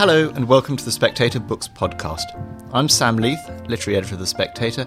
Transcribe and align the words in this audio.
Hello, 0.00 0.30
and 0.30 0.48
welcome 0.48 0.78
to 0.78 0.84
the 0.86 0.90
Spectator 0.90 1.38
Books 1.38 1.68
Podcast. 1.68 2.24
I'm 2.72 2.88
Sam 2.88 3.18
Leith, 3.18 3.38
literary 3.68 3.98
editor 3.98 4.14
of 4.14 4.20
The 4.20 4.26
Spectator, 4.26 4.86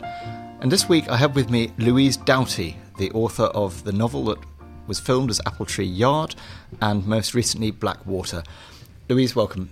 and 0.59 0.71
this 0.71 0.89
week 0.89 1.07
I 1.07 1.17
have 1.17 1.35
with 1.35 1.51
me 1.51 1.71
Louise 1.77 2.17
Doughty, 2.17 2.77
the 2.97 3.11
author 3.11 3.43
of 3.43 3.83
the 3.83 3.91
novel 3.91 4.25
that 4.25 4.39
was 4.87 4.99
filmed 4.99 5.29
as 5.29 5.39
Apple 5.45 5.67
Tree 5.67 5.85
Yard 5.85 6.33
and 6.81 7.05
most 7.05 7.35
recently 7.35 7.69
Black 7.69 8.03
Water. 8.07 8.41
Louise, 9.07 9.35
welcome. 9.35 9.69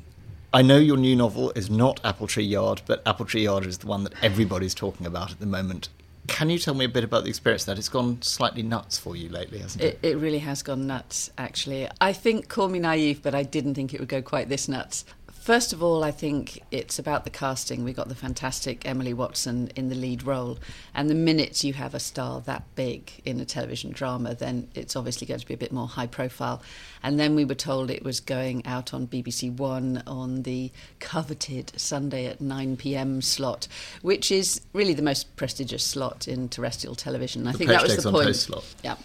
I 0.54 0.62
know 0.62 0.78
your 0.78 0.96
new 0.96 1.16
novel 1.16 1.52
is 1.56 1.72
not 1.72 2.00
Apple 2.04 2.28
Tree 2.28 2.44
Yard, 2.44 2.84
but 2.86 3.02
Apple 3.08 3.26
Tree 3.26 3.46
Yard 3.46 3.66
is 3.66 3.80
the 3.80 3.88
one 3.88 4.04
that 4.04 4.14
everybody's 4.22 4.76
talking 4.76 5.08
about 5.08 5.32
at 5.32 5.40
the 5.40 5.48
moment. 5.48 5.90
Can 6.28 6.52
you 6.52 6.60
tell 6.60 6.76
me 6.76 6.86
a 6.86 6.90
bit 6.90 7.04
about 7.04 7.24
the 7.24 7.30
experience 7.30 7.66
that 7.66 7.80
it's 7.80 7.90
gone 7.90 8.22
slightly 8.22 8.62
nuts 8.62 9.00
for 9.00 9.16
you 9.16 9.28
lately, 9.30 9.58
hasn't 9.58 9.84
it? 9.84 10.00
It, 10.04 10.12
it 10.12 10.18
really 10.18 10.38
has 10.40 10.62
gone 10.62 10.86
nuts, 10.86 11.32
actually. 11.40 11.90
I 12.00 12.14
think, 12.14 12.48
call 12.48 12.70
me 12.70 12.78
naive, 12.78 13.24
but 13.24 13.34
I 13.34 13.42
didn't 13.42 13.74
think 13.74 13.94
it 13.96 14.00
would 14.00 14.08
go 14.08 14.22
quite 14.22 14.48
this 14.48 14.68
nuts. 14.68 15.04
First 15.42 15.74
of 15.74 15.82
all, 15.82 16.04
I 16.04 16.12
think 16.12 16.62
it's 16.70 17.00
about 17.00 17.24
the 17.24 17.32
casting. 17.32 17.84
We 17.84 17.94
got 17.94 18.10
the 18.10 18.16
fantastic 18.16 18.88
Emily 18.88 19.12
Watson 19.12 19.72
in 19.76 19.90
the 19.90 19.96
lead 19.96 20.22
role. 20.22 20.60
And 20.94 21.10
the 21.10 21.16
minute 21.16 21.64
you 21.64 21.74
have 21.74 21.96
a 21.96 22.00
star 22.00 22.42
that 22.42 22.64
big 22.76 23.12
in 23.26 23.40
a 23.40 23.46
television 23.46 23.92
drama, 23.92 24.36
then 24.36 24.68
it's 24.76 24.96
obviously 24.96 25.26
going 25.26 25.40
to 25.40 25.48
be 25.48 25.56
a 25.56 25.58
bit 25.58 25.72
more 25.72 25.88
high 25.88 26.06
profile. 26.06 26.62
And 27.02 27.20
then 27.20 27.34
we 27.34 27.44
were 27.44 27.56
told 27.56 27.90
it 27.90 28.04
was 28.04 28.20
going 28.20 28.64
out 28.68 28.94
on 28.94 29.08
BBC 29.08 29.58
One 29.58 30.04
on 30.06 30.44
the 30.44 30.72
coveted 31.00 31.72
Sunday 31.76 32.28
at 32.28 32.40
9 32.40 32.78
pm 32.78 33.24
slot, 33.24 33.68
which 34.04 34.32
is 34.32 34.62
really 34.74 34.94
the 34.94 35.02
most 35.02 35.36
prestigious 35.38 35.84
slot 35.84 36.28
in 36.28 36.50
terrestrial 36.50 36.94
television. 36.94 37.48
I 37.48 37.54
the 37.54 37.58
think 37.58 37.72
that 37.72 37.82
was 37.82 38.04
the 38.04 38.12
point. 38.12 38.36
Slot. 38.36 38.76
Yeah. 38.84 38.96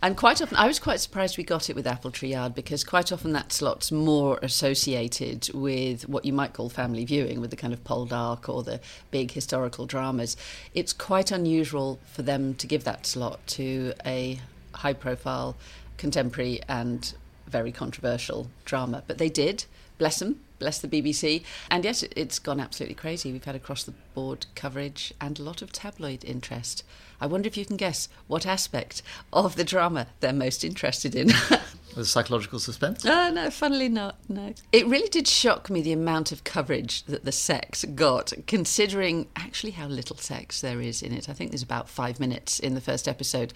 And 0.00 0.16
quite 0.16 0.42
often, 0.42 0.56
I 0.56 0.66
was 0.66 0.80
quite 0.80 1.00
surprised 1.00 1.38
we 1.38 1.44
got 1.44 1.70
it 1.70 1.76
with 1.76 1.86
Apple 1.86 2.10
Tree 2.10 2.30
Yard 2.30 2.54
because 2.54 2.82
quite 2.82 3.12
often 3.12 3.34
that 3.34 3.52
slot's 3.52 3.92
more 3.92 4.38
associated 4.42 5.48
with 5.54 5.81
what 6.06 6.24
you 6.24 6.32
might 6.32 6.52
call 6.52 6.68
family 6.68 7.04
viewing, 7.04 7.40
with 7.40 7.50
the 7.50 7.56
kind 7.56 7.72
of 7.72 7.84
Poldark 7.84 8.48
or 8.48 8.62
the 8.62 8.80
big 9.10 9.32
historical 9.32 9.86
dramas. 9.86 10.36
It's 10.74 10.92
quite 10.92 11.30
unusual 11.30 11.98
for 12.06 12.22
them 12.22 12.54
to 12.54 12.66
give 12.66 12.84
that 12.84 13.06
slot 13.06 13.46
to 13.48 13.94
a 14.04 14.40
high 14.74 14.94
profile, 14.94 15.56
contemporary, 15.96 16.60
and 16.68 17.14
very 17.46 17.72
controversial 17.72 18.50
drama. 18.64 19.02
But 19.06 19.18
they 19.18 19.28
did, 19.28 19.64
bless 19.98 20.18
them, 20.18 20.40
bless 20.58 20.78
the 20.78 20.88
BBC. 20.88 21.42
And 21.70 21.84
yes, 21.84 22.02
it's 22.16 22.38
gone 22.38 22.60
absolutely 22.60 22.94
crazy. 22.94 23.32
We've 23.32 23.44
had 23.44 23.56
across 23.56 23.84
the 23.84 23.94
board 24.14 24.46
coverage 24.54 25.12
and 25.20 25.38
a 25.38 25.42
lot 25.42 25.60
of 25.60 25.72
tabloid 25.72 26.24
interest. 26.24 26.84
I 27.20 27.26
wonder 27.26 27.46
if 27.46 27.56
you 27.56 27.66
can 27.66 27.76
guess 27.76 28.08
what 28.26 28.46
aspect 28.46 29.02
of 29.32 29.56
the 29.56 29.64
drama 29.64 30.06
they're 30.20 30.32
most 30.32 30.64
interested 30.64 31.14
in. 31.14 31.30
The 31.94 32.04
psychological 32.04 32.58
suspense? 32.58 33.04
Oh, 33.04 33.30
no, 33.30 33.50
funnily 33.50 33.88
not, 33.88 34.16
no. 34.28 34.54
It 34.72 34.86
really 34.86 35.08
did 35.08 35.28
shock 35.28 35.68
me 35.68 35.82
the 35.82 35.92
amount 35.92 36.32
of 36.32 36.44
coverage 36.44 37.02
that 37.04 37.24
the 37.24 37.32
sex 37.32 37.84
got, 37.94 38.32
considering 38.46 39.28
actually 39.36 39.72
how 39.72 39.86
little 39.86 40.16
sex 40.16 40.60
there 40.60 40.80
is 40.80 41.02
in 41.02 41.12
it. 41.12 41.28
I 41.28 41.32
think 41.32 41.50
there's 41.50 41.62
about 41.62 41.88
five 41.88 42.18
minutes 42.18 42.58
in 42.58 42.74
the 42.74 42.80
first 42.80 43.06
episode. 43.06 43.52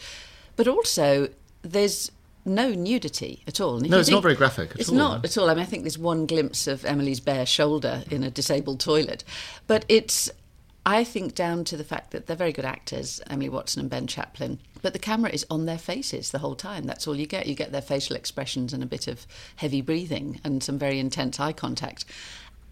But 0.54 0.68
also, 0.68 1.28
there's 1.62 2.10
no 2.44 2.72
nudity 2.72 3.42
at 3.46 3.60
all. 3.60 3.80
No, 3.80 3.98
it's 3.98 4.08
think, 4.08 4.14
not 4.14 4.22
very 4.22 4.34
graphic 4.34 4.72
it's 4.78 4.88
all, 4.88 4.94
not 4.94 5.24
at 5.24 5.36
all. 5.36 5.50
I 5.50 5.54
mean, 5.54 5.62
I 5.62 5.66
think 5.66 5.82
there's 5.82 5.98
one 5.98 6.26
glimpse 6.26 6.66
of 6.66 6.84
Emily's 6.84 7.20
bare 7.20 7.46
shoulder 7.46 8.04
in 8.10 8.22
a 8.22 8.30
disabled 8.30 8.80
toilet. 8.80 9.24
But 9.66 9.84
it's 9.88 10.30
I 10.86 11.02
think 11.02 11.34
down 11.34 11.64
to 11.64 11.76
the 11.76 11.82
fact 11.82 12.12
that 12.12 12.26
they're 12.26 12.36
very 12.36 12.52
good 12.52 12.64
actors, 12.64 13.20
Emily 13.28 13.48
Watson 13.48 13.80
and 13.80 13.90
Ben 13.90 14.06
Chaplin, 14.06 14.60
but 14.82 14.92
the 14.92 15.00
camera 15.00 15.32
is 15.32 15.44
on 15.50 15.66
their 15.66 15.78
faces 15.78 16.30
the 16.30 16.38
whole 16.38 16.54
time. 16.54 16.84
That's 16.84 17.08
all 17.08 17.16
you 17.16 17.26
get. 17.26 17.48
You 17.48 17.56
get 17.56 17.72
their 17.72 17.82
facial 17.82 18.14
expressions 18.14 18.72
and 18.72 18.84
a 18.84 18.86
bit 18.86 19.08
of 19.08 19.26
heavy 19.56 19.80
breathing 19.80 20.40
and 20.44 20.62
some 20.62 20.78
very 20.78 21.00
intense 21.00 21.40
eye 21.40 21.52
contact. 21.52 22.04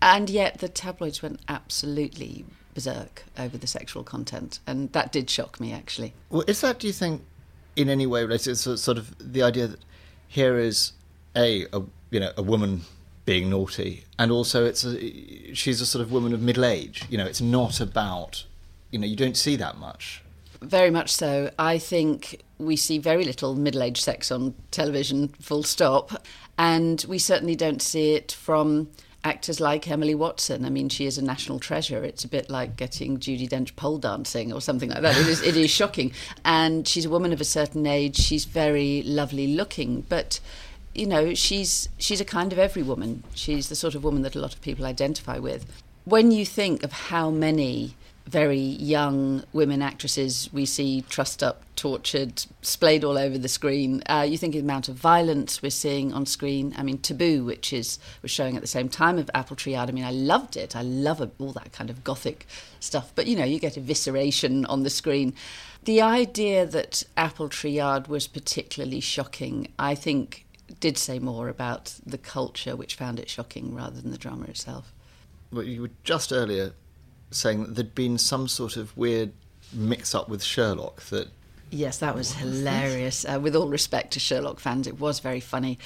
And 0.01 0.31
yet 0.31 0.59
the 0.59 0.69
tabloids 0.69 1.23
went 1.23 1.41
absolutely 1.49 2.45
berserk 2.73 3.25
over 3.37 3.59
the 3.59 3.67
sexual 3.67 4.05
content, 4.05 4.61
and 4.65 4.93
that 4.93 5.11
did 5.11 5.29
shock 5.29 5.59
me 5.59 5.73
actually. 5.73 6.13
Well, 6.31 6.45
is 6.47 6.61
that, 6.61 6.79
do 6.79 6.87
you 6.87 6.93
think, 6.93 7.23
in 7.75 7.89
any 7.89 8.07
way 8.07 8.23
related 8.23 8.55
to 8.55 8.79
sort 8.79 8.97
of 8.97 9.13
the 9.19 9.43
idea 9.43 9.67
that 9.67 9.81
here 10.29 10.57
is 10.57 10.93
a, 11.35 11.67
a 11.73 11.83
you 12.13 12.21
know 12.21 12.31
a 12.37 12.43
woman 12.43 12.83
being 13.25 13.51
naughty, 13.51 14.05
and 14.19 14.31
also 14.31 14.65
it's 14.65 14.85
a, 14.85 15.55
she's 15.55 15.81
a 15.81 15.87
sort 15.87 16.03
of 16.03 16.13
woman 16.13 16.33
of 16.33 16.43
middle 16.43 16.65
age. 16.65 17.05
You 17.09 17.19
know, 17.19 17.27
it's 17.27 17.41
not 17.41 17.81
about 17.81 18.45
you 18.91 18.99
know 18.99 19.07
you 19.07 19.17
don't 19.17 19.37
see 19.37 19.57
that 19.57 19.79
much. 19.79 20.23
Very 20.61 20.91
much 20.91 21.11
so. 21.13 21.51
I 21.59 21.79
think 21.79 22.43
we 22.59 22.77
see 22.77 22.99
very 22.99 23.25
little 23.25 23.55
middle-aged 23.55 24.03
sex 24.03 24.31
on 24.31 24.55
television. 24.71 25.29
Full 25.41 25.63
stop, 25.63 26.25
and 26.57 27.05
we 27.09 27.19
certainly 27.19 27.57
don't 27.57 27.83
see 27.83 28.15
it 28.15 28.33
from 28.33 28.89
actors 29.25 29.59
like 29.59 29.91
Emily 29.91 30.15
Watson. 30.15 30.65
I 30.65 30.71
mean, 30.71 30.89
she 30.89 31.07
is 31.07 31.19
a 31.19 31.25
national 31.25 31.59
treasure. 31.59 32.05
It's 32.05 32.25
a 32.25 32.29
bit 32.29 32.51
like 32.51 32.77
getting 32.77 33.19
Judi 33.19 33.49
Dench 33.49 33.75
pole 33.75 33.99
dancing 33.99 34.53
or 34.53 34.61
something 34.61 34.91
like 34.91 35.01
that. 35.01 35.17
It 35.17 35.27
is, 35.27 35.43
it 35.43 35.57
is 35.57 35.71
shocking. 35.71 36.13
And 36.45 36.87
she's 36.87 37.07
a 37.07 37.11
woman 37.11 37.33
of 37.33 37.41
a 37.41 37.45
certain 37.45 37.87
age. 37.87 38.17
She's 38.17 38.45
very 38.45 39.03
lovely 39.03 39.55
looking, 39.55 40.03
but 40.09 40.41
you 40.95 41.07
know, 41.07 41.35
she's 41.35 41.89
she's 41.99 42.21
a 42.21 42.25
kind 42.25 42.53
of 42.53 42.59
every 42.59 42.83
woman. 42.83 43.25
She's 43.35 43.69
the 43.69 43.77
sort 43.77 43.95
of 43.95 44.05
woman 44.05 44.23
that 44.23 44.37
a 44.37 44.41
lot 44.41 44.55
of 44.55 44.61
people 44.63 44.87
identify 44.87 45.39
with. 45.39 45.67
When 46.05 46.31
you 46.31 46.45
think 46.45 46.83
of 46.83 46.93
how 46.93 47.31
many 47.31 47.95
very 48.27 48.59
young 48.59 49.45
women 49.53 49.83
actresses 49.83 50.49
we 50.53 50.65
see 50.65 51.03
trussed 51.03 51.43
up, 51.43 51.63
tortured, 51.77 52.45
splayed 52.63 53.05
all 53.05 53.19
over 53.19 53.37
the 53.37 53.49
screen. 53.49 54.03
Uh, 54.07 54.27
you 54.27 54.39
think 54.39 54.55
of 54.55 54.63
the 54.63 54.67
amount 54.67 54.89
of 54.89 54.95
violence 54.95 55.61
we're 55.61 55.71
seeing 55.71 56.13
on 56.13 56.25
screen. 56.25 56.75
I 56.79 56.83
mean, 56.83 56.99
Taboo, 56.99 57.45
which 57.45 57.73
is 57.73 57.99
was 58.23 58.31
showing 58.31 58.57
at 58.57 58.63
the 58.63 58.69
same 58.69 58.89
time 58.89 59.19
of 59.19 59.31
Apple 59.35 59.57
Tree 59.57 59.73
Yard. 59.73 59.91
I 59.91 59.93
mean, 59.93 60.05
I 60.05 60.11
loved 60.11 60.57
it. 60.57 60.75
I 60.75 60.83
love 60.83 61.21
all 61.39 61.53
that 61.53 61.73
kind 61.73 61.91
of 61.91 62.03
gothic 62.03 62.47
stuff. 62.81 63.13
But 63.15 63.27
you 63.27 63.37
know, 63.37 63.45
you 63.45 63.59
get 63.59 63.75
evisceration 63.75 64.65
on 64.69 64.85
the 64.85 64.91
screen. 64.91 65.35
The 65.85 66.01
idea 66.01 66.65
that 66.65 67.03
Apple 67.17 67.51
Tree 67.51 67.73
Yard 67.73 68.09
was 68.09 68.27
particularly 68.27 69.01
shocking, 69.01 69.69
I 69.79 69.95
think, 69.95 70.44
did 70.81 70.99
say 70.99 71.19
more 71.19 71.49
about 71.49 71.95
the 72.05 72.19
culture 72.19 72.77
which 72.77 72.95
found 72.95 73.19
it 73.19 73.29
shocking 73.29 73.75
rather 73.75 74.01
than 74.01 74.11
the 74.11 74.19
drama 74.19 74.47
itself. 74.47 74.93
Well, 75.53 75.65
you 75.65 75.83
were 75.83 75.91
just 76.03 76.33
earlier 76.33 76.73
saying 77.31 77.63
that 77.63 77.75
there'd 77.75 77.95
been 77.95 78.19
some 78.19 78.49
sort 78.49 78.77
of 78.77 78.97
weird 78.97 79.33
mix 79.73 80.15
up 80.15 80.29
with 80.29 80.43
Sherlock 80.43 81.01
that. 81.05 81.29
Yes, 81.71 81.99
that 81.99 82.15
was 82.15 82.35
hilarious. 82.35 83.25
Uh, 83.25 83.41
with 83.41 83.57
all 83.57 83.69
respect 83.69 84.13
to 84.13 84.21
Sherlock 84.21 84.61
fans, 84.61 84.87
it 84.87 85.01
was 85.01 85.21
very 85.21 85.41
funny. 85.41 85.79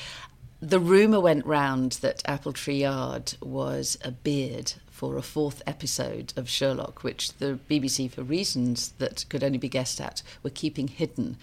The 0.61 0.81
rumour 0.81 1.21
went 1.21 1.47
round 1.47 1.93
that 2.03 2.23
Apple 2.25 2.53
Tree 2.53 2.81
Yard 2.81 3.35
was 3.41 3.97
a 4.03 4.11
beard 4.11 4.75
for 4.91 5.17
a 5.17 5.23
fourth 5.23 5.63
episode 5.67 6.33
of 6.37 6.49
Sherlock, 6.49 7.05
which 7.05 7.35
the 7.35 7.61
BBC, 7.71 8.11
for 8.11 8.25
reasons 8.25 8.93
that 8.99 9.25
could 9.29 9.45
only 9.45 9.59
be 9.59 9.69
guessed 9.69 10.01
at, 10.01 10.23
were 10.43 10.51
keeping 10.51 10.89
hidden. 10.89 11.37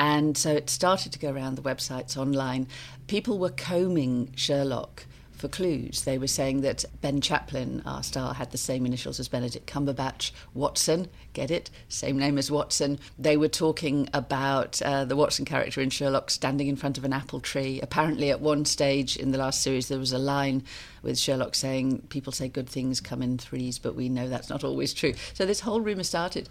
And 0.00 0.34
so 0.34 0.50
it 0.54 0.70
started 0.70 1.12
to 1.12 1.18
go 1.18 1.30
around 1.30 1.56
the 1.56 1.62
websites 1.62 2.16
online. 2.16 2.66
People 3.06 3.38
were 3.38 3.50
combing 3.50 4.32
Sherlock 4.34 5.04
for 5.32 5.46
clues. 5.46 6.04
They 6.04 6.16
were 6.16 6.26
saying 6.26 6.62
that 6.62 6.86
Ben 7.02 7.20
Chaplin, 7.20 7.82
our 7.84 8.02
star, 8.02 8.32
had 8.32 8.50
the 8.50 8.58
same 8.58 8.86
initials 8.86 9.20
as 9.20 9.28
Benedict 9.28 9.66
Cumberbatch. 9.70 10.32
Watson, 10.54 11.08
get 11.34 11.50
it? 11.50 11.68
Same 11.88 12.18
name 12.18 12.38
as 12.38 12.50
Watson. 12.50 12.98
They 13.18 13.36
were 13.36 13.48
talking 13.48 14.08
about 14.14 14.80
uh, 14.80 15.04
the 15.04 15.16
Watson 15.16 15.44
character 15.44 15.82
in 15.82 15.90
Sherlock 15.90 16.30
standing 16.30 16.68
in 16.68 16.76
front 16.76 16.96
of 16.96 17.04
an 17.04 17.12
apple 17.12 17.40
tree. 17.40 17.78
Apparently, 17.82 18.30
at 18.30 18.40
one 18.40 18.64
stage 18.64 19.18
in 19.18 19.32
the 19.32 19.38
last 19.38 19.60
series, 19.60 19.88
there 19.88 19.98
was 19.98 20.12
a 20.12 20.18
line 20.18 20.62
with 21.02 21.18
Sherlock 21.18 21.54
saying, 21.54 22.06
People 22.08 22.32
say 22.32 22.48
good 22.48 22.70
things 22.70 23.02
come 23.02 23.20
in 23.20 23.36
threes, 23.36 23.78
but 23.78 23.94
we 23.94 24.08
know 24.08 24.30
that's 24.30 24.48
not 24.48 24.64
always 24.64 24.94
true. 24.94 25.12
So 25.34 25.44
this 25.44 25.60
whole 25.60 25.82
rumour 25.82 26.04
started. 26.04 26.48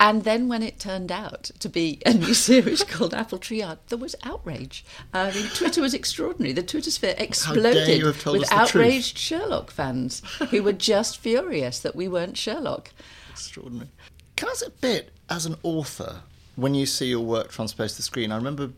And 0.00 0.24
then 0.24 0.48
when 0.48 0.62
it 0.62 0.78
turned 0.78 1.12
out 1.12 1.50
to 1.60 1.68
be 1.68 2.02
a 2.04 2.12
new 2.12 2.34
series 2.34 2.82
called 2.82 3.14
Apple 3.14 3.38
Tree 3.38 3.60
Yard, 3.60 3.78
there 3.88 3.98
was 3.98 4.14
outrage. 4.24 4.84
I 5.12 5.30
mean, 5.32 5.46
Twitter 5.54 5.80
was 5.80 5.94
extraordinary. 5.94 6.52
The 6.52 6.62
Twitter 6.62 6.90
sphere 6.90 7.14
exploded 7.16 8.02
with 8.02 8.52
outraged 8.52 9.16
Sherlock 9.18 9.70
fans 9.70 10.22
who 10.50 10.62
were 10.62 10.72
just 10.72 11.18
furious 11.18 11.78
that 11.80 11.94
we 11.94 12.08
weren't 12.08 12.36
Sherlock. 12.36 12.90
Extraordinary. 13.30 13.88
Can 14.36 14.48
I 14.48 14.54
a 14.66 14.70
bit, 14.70 15.10
as 15.30 15.46
an 15.46 15.56
author, 15.62 16.22
when 16.56 16.74
you 16.74 16.86
see 16.86 17.06
your 17.06 17.20
work 17.20 17.50
transposed 17.50 17.94
to 17.94 17.98
the 17.98 18.02
screen, 18.02 18.32
I 18.32 18.36
remember 18.36 18.70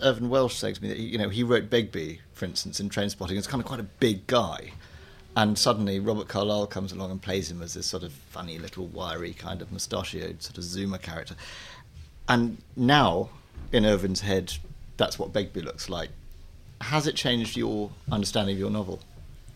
Irvine 0.00 0.28
Welsh 0.28 0.54
saying 0.54 0.76
to 0.76 0.82
me 0.82 0.88
that, 0.88 0.98
you 0.98 1.18
know, 1.18 1.28
he 1.28 1.42
wrote 1.42 1.68
Begbie, 1.68 2.20
for 2.32 2.44
instance, 2.44 2.78
in 2.78 2.88
Trainspotting. 2.88 3.36
It's 3.36 3.46
kind 3.46 3.60
of 3.60 3.66
quite 3.66 3.80
a 3.80 3.84
big 3.84 4.26
guy. 4.26 4.72
And 5.38 5.56
suddenly 5.56 6.00
Robert 6.00 6.26
Carlyle 6.26 6.66
comes 6.66 6.90
along 6.90 7.12
and 7.12 7.22
plays 7.22 7.48
him 7.48 7.62
as 7.62 7.74
this 7.74 7.86
sort 7.86 8.02
of 8.02 8.10
funny 8.10 8.58
little 8.58 8.86
wiry 8.86 9.32
kind 9.34 9.62
of 9.62 9.70
mustachioed 9.70 10.42
sort 10.42 10.58
of 10.58 10.64
zoomer 10.64 11.00
character. 11.00 11.36
And 12.28 12.58
now, 12.74 13.28
in 13.70 13.86
Irvine's 13.86 14.22
head, 14.22 14.54
that's 14.96 15.16
what 15.16 15.32
Begbie 15.32 15.60
looks 15.60 15.88
like. 15.88 16.10
Has 16.80 17.06
it 17.06 17.14
changed 17.14 17.56
your 17.56 17.92
understanding 18.10 18.56
of 18.56 18.58
your 18.58 18.70
novel? 18.72 18.98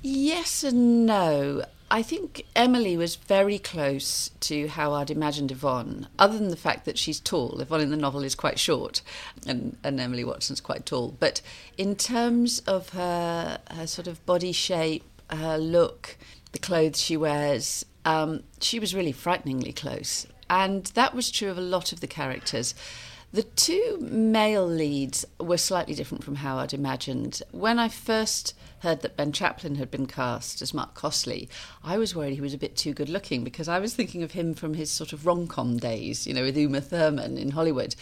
Yes 0.02 0.62
and 0.62 1.04
no. 1.04 1.64
I 1.90 2.02
think 2.02 2.46
Emily 2.54 2.96
was 2.96 3.16
very 3.16 3.58
close 3.58 4.30
to 4.38 4.68
how 4.68 4.92
I'd 4.92 5.10
imagined 5.10 5.50
Yvonne, 5.50 6.06
other 6.16 6.38
than 6.38 6.48
the 6.48 6.56
fact 6.56 6.84
that 6.84 6.96
she's 6.96 7.18
tall. 7.18 7.60
Yvonne 7.60 7.80
in 7.80 7.90
the 7.90 7.96
novel 7.96 8.22
is 8.22 8.36
quite 8.36 8.60
short, 8.60 9.02
and, 9.48 9.76
and 9.82 9.98
Emily 9.98 10.22
Watson's 10.22 10.60
quite 10.60 10.86
tall. 10.86 11.16
But 11.18 11.42
in 11.76 11.96
terms 11.96 12.60
of 12.60 12.90
her, 12.90 13.58
her 13.72 13.86
sort 13.88 14.06
of 14.06 14.24
body 14.24 14.52
shape, 14.52 15.02
her 15.38 15.58
look, 15.58 16.16
the 16.52 16.58
clothes 16.58 17.00
she 17.00 17.16
wears. 17.16 17.84
Um, 18.04 18.42
she 18.60 18.78
was 18.78 18.94
really 18.94 19.12
frighteningly 19.12 19.72
close. 19.72 20.26
And 20.50 20.84
that 20.86 21.14
was 21.14 21.30
true 21.30 21.50
of 21.50 21.58
a 21.58 21.62
lot 21.62 21.92
of 21.92 22.00
the 22.00 22.06
characters. 22.06 22.74
The 23.32 23.42
two 23.42 23.96
male 23.98 24.66
leads 24.66 25.24
were 25.40 25.56
slightly 25.56 25.94
different 25.94 26.22
from 26.22 26.34
how 26.36 26.58
I'd 26.58 26.74
imagined. 26.74 27.40
When 27.50 27.78
I 27.78 27.88
first 27.88 28.54
heard 28.80 29.00
that 29.00 29.16
Ben 29.16 29.32
Chaplin 29.32 29.76
had 29.76 29.90
been 29.90 30.06
cast 30.06 30.60
as 30.60 30.74
Mark 30.74 30.92
Costley, 30.92 31.48
I 31.82 31.96
was 31.96 32.14
worried 32.14 32.34
he 32.34 32.42
was 32.42 32.52
a 32.52 32.58
bit 32.58 32.76
too 32.76 32.92
good 32.92 33.08
looking 33.08 33.42
because 33.42 33.68
I 33.68 33.78
was 33.78 33.94
thinking 33.94 34.22
of 34.22 34.32
him 34.32 34.52
from 34.52 34.74
his 34.74 34.90
sort 34.90 35.14
of 35.14 35.24
rom 35.24 35.46
com 35.46 35.78
days, 35.78 36.26
you 36.26 36.34
know, 36.34 36.42
with 36.42 36.58
Uma 36.58 36.82
Thurman 36.82 37.38
in 37.38 37.52
Hollywood. 37.52 37.94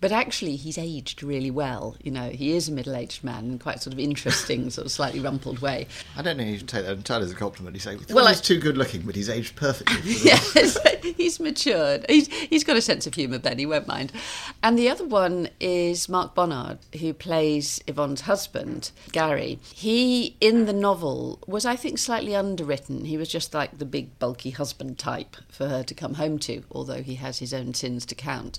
But 0.00 0.12
actually, 0.12 0.56
he's 0.56 0.78
aged 0.78 1.22
really 1.22 1.50
well. 1.50 1.94
You 2.02 2.10
know, 2.10 2.30
he 2.30 2.52
is 2.52 2.68
a 2.68 2.72
middle-aged 2.72 3.22
man 3.22 3.44
in 3.50 3.58
quite 3.58 3.82
sort 3.82 3.92
of 3.92 3.98
interesting, 4.00 4.70
sort 4.70 4.86
of 4.86 4.92
slightly 4.92 5.20
rumpled 5.20 5.58
way. 5.60 5.86
I 6.16 6.22
don't 6.22 6.38
know 6.38 6.44
if 6.44 6.60
you 6.62 6.66
take 6.66 6.86
that 6.86 6.92
entirely 6.96 7.26
as 7.26 7.32
a 7.32 7.36
compliment. 7.36 7.76
You 7.76 7.80
say, 7.80 7.96
well, 7.96 8.04
Well, 8.16 8.26
I- 8.26 8.30
he's 8.30 8.40
too 8.40 8.58
good 8.58 8.78
looking, 8.78 9.02
but 9.02 9.14
he's 9.14 9.28
aged 9.28 9.56
perfectly. 9.56 10.00
yes, 10.22 10.78
he's 11.16 11.38
matured. 11.38 12.06
He's, 12.08 12.28
he's 12.28 12.64
got 12.64 12.78
a 12.78 12.80
sense 12.80 13.06
of 13.06 13.12
humour, 13.14 13.38
Ben, 13.38 13.58
he 13.58 13.66
won't 13.66 13.86
mind. 13.86 14.10
And 14.62 14.78
the 14.78 14.88
other 14.88 15.04
one 15.04 15.48
is 15.60 16.08
Mark 16.08 16.34
Bonnar, 16.34 16.78
who 16.98 17.12
plays 17.12 17.82
Yvonne's 17.86 18.22
husband, 18.22 18.92
Gary. 19.12 19.58
He, 19.74 20.34
in 20.40 20.64
the 20.64 20.72
novel, 20.72 21.40
was, 21.46 21.66
I 21.66 21.76
think, 21.76 21.98
slightly 21.98 22.34
underwritten. 22.34 23.04
He 23.04 23.18
was 23.18 23.28
just 23.28 23.52
like 23.52 23.76
the 23.78 23.84
big, 23.84 24.18
bulky 24.18 24.50
husband 24.50 24.98
type 24.98 25.36
for 25.50 25.68
her 25.68 25.82
to 25.82 25.94
come 25.94 26.14
home 26.14 26.38
to, 26.40 26.62
although 26.72 27.02
he 27.02 27.16
has 27.16 27.38
his 27.40 27.52
own 27.52 27.74
sins 27.74 28.06
to 28.06 28.14
count. 28.14 28.58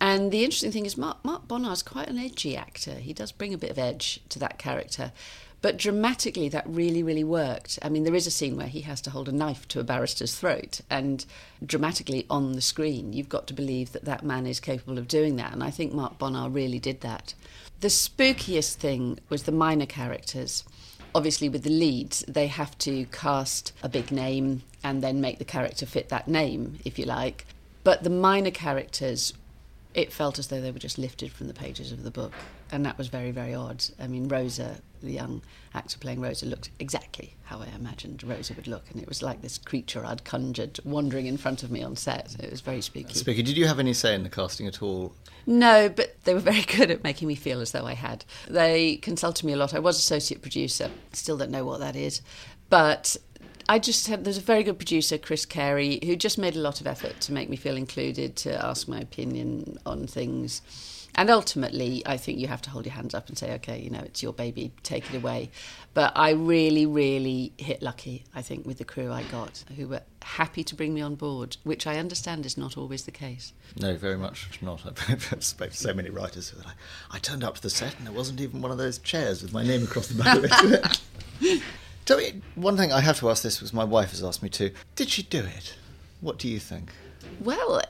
And 0.00 0.30
the 0.30 0.44
interesting 0.44 0.72
thing 0.72 0.86
is, 0.86 0.96
Mark, 0.96 1.24
Mark 1.24 1.48
Bonnar's 1.48 1.82
quite 1.82 2.08
an 2.08 2.18
edgy 2.18 2.56
actor. 2.56 2.94
He 2.94 3.12
does 3.12 3.32
bring 3.32 3.54
a 3.54 3.58
bit 3.58 3.70
of 3.70 3.78
edge 3.78 4.20
to 4.28 4.38
that 4.38 4.58
character. 4.58 5.12
But 5.62 5.78
dramatically, 5.78 6.48
that 6.50 6.64
really, 6.68 7.02
really 7.02 7.24
worked. 7.24 7.78
I 7.82 7.88
mean, 7.88 8.04
there 8.04 8.14
is 8.14 8.26
a 8.26 8.30
scene 8.30 8.56
where 8.56 8.66
he 8.66 8.82
has 8.82 9.00
to 9.00 9.10
hold 9.10 9.28
a 9.28 9.32
knife 9.32 9.66
to 9.68 9.80
a 9.80 9.84
barrister's 9.84 10.34
throat, 10.34 10.80
and 10.90 11.24
dramatically 11.64 12.26
on 12.28 12.52
the 12.52 12.60
screen, 12.60 13.12
you've 13.12 13.30
got 13.30 13.46
to 13.48 13.54
believe 13.54 13.92
that 13.92 14.04
that 14.04 14.22
man 14.22 14.46
is 14.46 14.60
capable 14.60 14.98
of 14.98 15.08
doing 15.08 15.36
that. 15.36 15.52
And 15.52 15.64
I 15.64 15.70
think 15.70 15.92
Mark 15.92 16.18
Bonnard 16.18 16.54
really 16.54 16.78
did 16.78 17.00
that. 17.00 17.34
The 17.80 17.88
spookiest 17.88 18.74
thing 18.74 19.18
was 19.28 19.44
the 19.44 19.52
minor 19.52 19.86
characters. 19.86 20.62
Obviously, 21.14 21.48
with 21.48 21.62
the 21.62 21.70
leads, 21.70 22.20
they 22.28 22.46
have 22.48 22.76
to 22.78 23.06
cast 23.06 23.72
a 23.82 23.88
big 23.88 24.12
name 24.12 24.62
and 24.84 25.02
then 25.02 25.20
make 25.20 25.38
the 25.38 25.44
character 25.44 25.86
fit 25.86 26.10
that 26.10 26.28
name, 26.28 26.78
if 26.84 26.98
you 26.98 27.06
like. 27.06 27.46
But 27.82 28.02
the 28.02 28.10
minor 28.10 28.50
characters 28.50 29.32
it 29.96 30.12
felt 30.12 30.38
as 30.38 30.48
though 30.48 30.60
they 30.60 30.70
were 30.70 30.78
just 30.78 30.98
lifted 30.98 31.32
from 31.32 31.48
the 31.48 31.54
pages 31.54 31.90
of 31.90 32.02
the 32.02 32.10
book. 32.10 32.32
And 32.70 32.84
that 32.84 32.98
was 32.98 33.08
very, 33.08 33.30
very 33.30 33.54
odd. 33.54 33.82
I 33.98 34.06
mean, 34.06 34.28
Rosa, 34.28 34.76
the 35.02 35.12
young 35.12 35.40
actor 35.74 35.98
playing 35.98 36.20
Rosa, 36.20 36.44
looked 36.44 36.68
exactly 36.78 37.34
how 37.44 37.60
I 37.60 37.68
imagined 37.74 38.22
Rosa 38.22 38.52
would 38.54 38.66
look. 38.66 38.84
And 38.90 39.00
it 39.00 39.08
was 39.08 39.22
like 39.22 39.40
this 39.40 39.56
creature 39.56 40.04
I'd 40.04 40.22
conjured 40.22 40.78
wandering 40.84 41.24
in 41.24 41.38
front 41.38 41.62
of 41.62 41.70
me 41.70 41.82
on 41.82 41.96
set. 41.96 42.36
It 42.38 42.50
was 42.50 42.60
very 42.60 42.82
spooky. 42.82 43.14
Spooky, 43.14 43.42
did 43.42 43.56
you 43.56 43.66
have 43.66 43.78
any 43.78 43.94
say 43.94 44.14
in 44.14 44.22
the 44.22 44.28
casting 44.28 44.66
at 44.66 44.82
all? 44.82 45.14
No, 45.46 45.88
but 45.88 46.22
they 46.24 46.34
were 46.34 46.40
very 46.40 46.62
good 46.76 46.90
at 46.90 47.02
making 47.02 47.26
me 47.26 47.34
feel 47.34 47.62
as 47.62 47.72
though 47.72 47.86
I 47.86 47.94
had. 47.94 48.26
They 48.48 48.96
consulted 48.96 49.46
me 49.46 49.54
a 49.54 49.56
lot. 49.56 49.72
I 49.72 49.78
was 49.78 49.96
associate 49.96 50.42
producer, 50.42 50.90
still 51.12 51.38
don't 51.38 51.50
know 51.50 51.64
what 51.64 51.80
that 51.80 51.96
is. 51.96 52.20
But 52.68 53.16
I 53.68 53.78
just 53.78 54.06
had, 54.06 54.24
there's 54.24 54.38
a 54.38 54.42
very 54.42 54.62
good 54.62 54.78
producer, 54.78 55.18
Chris 55.18 55.44
Carey, 55.44 55.98
who 56.04 56.14
just 56.16 56.38
made 56.38 56.54
a 56.56 56.60
lot 56.60 56.80
of 56.80 56.86
effort 56.86 57.20
to 57.22 57.32
make 57.32 57.48
me 57.48 57.56
feel 57.56 57.76
included, 57.76 58.36
to 58.36 58.64
ask 58.64 58.86
my 58.86 59.00
opinion 59.00 59.78
on 59.84 60.06
things. 60.06 60.62
And 61.18 61.30
ultimately, 61.30 62.02
I 62.04 62.18
think 62.18 62.38
you 62.38 62.46
have 62.46 62.60
to 62.62 62.70
hold 62.70 62.84
your 62.84 62.94
hands 62.94 63.14
up 63.14 63.28
and 63.28 63.38
say, 63.38 63.54
okay, 63.54 63.80
you 63.80 63.88
know, 63.88 64.00
it's 64.00 64.22
your 64.22 64.34
baby, 64.34 64.72
take 64.82 65.12
it 65.12 65.16
away. 65.16 65.50
But 65.94 66.12
I 66.14 66.30
really, 66.30 66.84
really 66.84 67.54
hit 67.56 67.80
lucky, 67.80 68.24
I 68.34 68.42
think, 68.42 68.66
with 68.66 68.76
the 68.76 68.84
crew 68.84 69.10
I 69.10 69.22
got, 69.24 69.64
who 69.76 69.88
were 69.88 70.02
happy 70.22 70.62
to 70.62 70.74
bring 70.74 70.92
me 70.92 71.00
on 71.00 71.14
board, 71.14 71.56
which 71.64 71.86
I 71.86 71.96
understand 71.98 72.44
is 72.44 72.58
not 72.58 72.76
always 72.76 73.04
the 73.04 73.10
case. 73.12 73.54
No, 73.80 73.96
very 73.96 74.18
much 74.18 74.60
not. 74.60 74.82
I've 75.08 75.42
spoken 75.42 75.72
to 75.72 75.76
so 75.76 75.94
many 75.94 76.10
writers 76.10 76.50
who 76.50 76.60
are 76.60 76.64
like, 76.64 76.76
I 77.10 77.18
turned 77.18 77.42
up 77.42 77.54
to 77.56 77.62
the 77.62 77.70
set 77.70 77.96
and 77.96 78.06
there 78.06 78.14
wasn't 78.14 78.40
even 78.42 78.60
one 78.60 78.70
of 78.70 78.78
those 78.78 78.98
chairs 78.98 79.42
with 79.42 79.54
my 79.54 79.64
name 79.64 79.84
across 79.84 80.08
the 80.08 80.22
back 80.22 80.36
of 80.36 80.72
it. 80.72 81.62
Tell 82.06 82.18
me, 82.18 82.40
one 82.54 82.76
thing 82.76 82.92
I 82.92 83.00
have 83.00 83.18
to 83.18 83.28
ask 83.30 83.42
this 83.42 83.60
was 83.60 83.72
my 83.72 83.82
wife 83.82 84.10
has 84.10 84.22
asked 84.22 84.40
me 84.40 84.48
to. 84.50 84.70
Did 84.94 85.08
she 85.08 85.24
do 85.24 85.40
it? 85.40 85.74
What 86.20 86.38
do 86.38 86.46
you 86.46 86.60
think? 86.60 86.92
Well, 87.40 87.82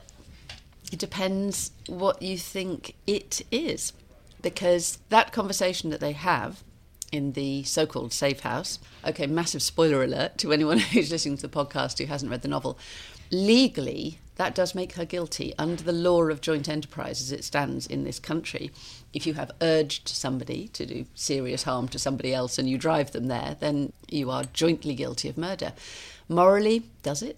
it 0.91 0.97
depends 0.97 1.69
what 1.85 2.19
you 2.19 2.35
think 2.35 2.95
it 3.05 3.43
is. 3.51 3.93
Because 4.41 4.97
that 5.09 5.31
conversation 5.31 5.91
that 5.91 5.99
they 5.99 6.13
have 6.13 6.63
in 7.11 7.33
the 7.33 7.63
so 7.63 7.85
called 7.85 8.11
safe 8.11 8.39
house, 8.39 8.79
okay, 9.05 9.27
massive 9.27 9.61
spoiler 9.61 10.03
alert 10.03 10.39
to 10.39 10.51
anyone 10.51 10.79
who's 10.93 11.11
listening 11.11 11.37
to 11.37 11.47
the 11.47 11.55
podcast 11.55 11.99
who 11.99 12.05
hasn't 12.05 12.31
read 12.31 12.41
the 12.41 12.47
novel. 12.47 12.79
Legally, 13.29 14.19
that 14.37 14.55
does 14.55 14.75
make 14.75 14.93
her 14.93 15.05
guilty 15.05 15.53
under 15.57 15.83
the 15.83 15.91
law 15.91 16.23
of 16.23 16.41
joint 16.41 16.69
enterprise 16.69 17.21
as 17.21 17.31
it 17.31 17.43
stands 17.43 17.87
in 17.87 18.03
this 18.03 18.19
country. 18.19 18.71
If 19.11 19.25
you 19.25 19.33
have 19.33 19.51
urged 19.61 20.07
somebody 20.07 20.67
to 20.69 20.85
do 20.85 21.05
serious 21.15 21.63
harm 21.63 21.87
to 21.89 21.99
somebody 21.99 22.33
else 22.33 22.57
and 22.57 22.69
you 22.69 22.77
drive 22.77 23.11
them 23.11 23.27
there, 23.27 23.57
then 23.59 23.93
you 24.09 24.29
are 24.29 24.43
jointly 24.45 24.93
guilty 24.93 25.27
of 25.27 25.37
murder. 25.37 25.73
Morally, 26.29 26.83
does 27.01 27.23
it? 27.23 27.37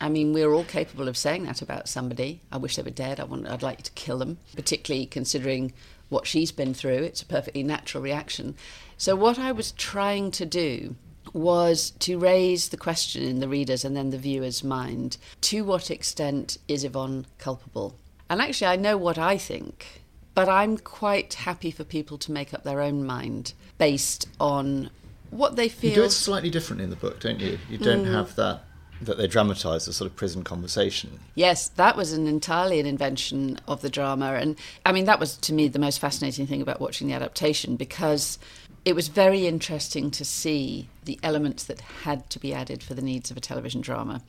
I 0.00 0.08
mean, 0.08 0.32
we're 0.32 0.52
all 0.52 0.64
capable 0.64 1.08
of 1.08 1.16
saying 1.16 1.44
that 1.44 1.62
about 1.62 1.88
somebody. 1.88 2.40
I 2.50 2.56
wish 2.56 2.76
they 2.76 2.82
were 2.82 2.90
dead. 2.90 3.20
I 3.20 3.24
want, 3.24 3.46
I'd 3.46 3.62
like 3.62 3.82
to 3.82 3.92
kill 3.92 4.18
them, 4.18 4.38
particularly 4.56 5.06
considering 5.06 5.72
what 6.08 6.26
she's 6.26 6.50
been 6.50 6.74
through. 6.74 7.02
It's 7.04 7.22
a 7.22 7.26
perfectly 7.26 7.62
natural 7.62 8.02
reaction. 8.02 8.56
So, 8.96 9.14
what 9.14 9.38
I 9.38 9.52
was 9.52 9.72
trying 9.72 10.30
to 10.32 10.46
do 10.46 10.96
was 11.32 11.90
to 12.00 12.18
raise 12.18 12.68
the 12.68 12.76
question 12.76 13.22
in 13.22 13.40
the 13.40 13.48
reader's 13.48 13.84
and 13.84 13.96
then 13.96 14.10
the 14.10 14.18
viewer's 14.18 14.64
mind 14.64 15.16
to 15.40 15.64
what 15.64 15.90
extent 15.90 16.58
is 16.68 16.84
Yvonne 16.84 17.26
culpable? 17.38 17.94
And 18.28 18.40
actually, 18.40 18.68
I 18.68 18.76
know 18.76 18.96
what 18.96 19.18
I 19.18 19.36
think, 19.36 20.02
but 20.34 20.48
I'm 20.48 20.78
quite 20.78 21.34
happy 21.34 21.70
for 21.70 21.84
people 21.84 22.18
to 22.18 22.32
make 22.32 22.54
up 22.54 22.62
their 22.62 22.80
own 22.80 23.04
mind 23.04 23.52
based 23.78 24.28
on 24.38 24.90
what 25.30 25.56
they 25.56 25.68
feel. 25.68 25.90
You 25.90 25.96
do 25.96 26.04
it 26.04 26.10
slightly 26.10 26.50
different 26.50 26.82
in 26.82 26.90
the 26.90 26.96
book, 26.96 27.20
don't 27.20 27.40
you? 27.40 27.58
You 27.68 27.78
don't 27.78 28.04
hmm. 28.04 28.12
have 28.12 28.36
that 28.36 28.64
that 29.00 29.16
they 29.16 29.26
dramatise 29.26 29.86
the 29.86 29.92
sort 29.92 30.10
of 30.10 30.16
prison 30.16 30.44
conversation. 30.44 31.20
Yes, 31.34 31.68
that 31.68 31.96
was 31.96 32.12
an 32.12 32.26
entirely 32.26 32.80
an 32.80 32.86
invention 32.86 33.58
of 33.66 33.80
the 33.80 33.90
drama. 33.90 34.34
And 34.34 34.58
I 34.84 34.92
mean, 34.92 35.06
that 35.06 35.20
was 35.20 35.36
to 35.38 35.52
me 35.54 35.68
the 35.68 35.78
most 35.78 35.98
fascinating 35.98 36.46
thing 36.46 36.60
about 36.60 36.80
watching 36.80 37.08
the 37.08 37.14
adaptation 37.14 37.76
because 37.76 38.38
it 38.84 38.94
was 38.94 39.08
very 39.08 39.46
interesting 39.46 40.10
to 40.10 40.24
see 40.24 40.88
the 41.04 41.18
elements 41.22 41.64
that 41.64 41.80
had 41.80 42.28
to 42.30 42.38
be 42.38 42.54
added 42.54 42.82
for 42.82 42.94
the 42.94 43.02
needs 43.02 43.30
of 43.30 43.36
a 43.36 43.40
television 43.40 43.80
drama. 43.80 44.22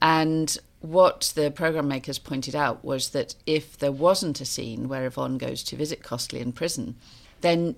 And 0.00 0.56
what 0.80 1.32
the 1.34 1.50
program 1.50 1.88
makers 1.88 2.18
pointed 2.18 2.54
out 2.54 2.84
was 2.84 3.10
that 3.10 3.34
if 3.46 3.78
there 3.78 3.92
wasn't 3.92 4.40
a 4.40 4.44
scene 4.44 4.88
where 4.88 5.06
Yvonne 5.06 5.38
goes 5.38 5.62
to 5.64 5.76
visit 5.76 6.02
Costley 6.02 6.40
in 6.40 6.52
prison, 6.52 6.96
then 7.40 7.76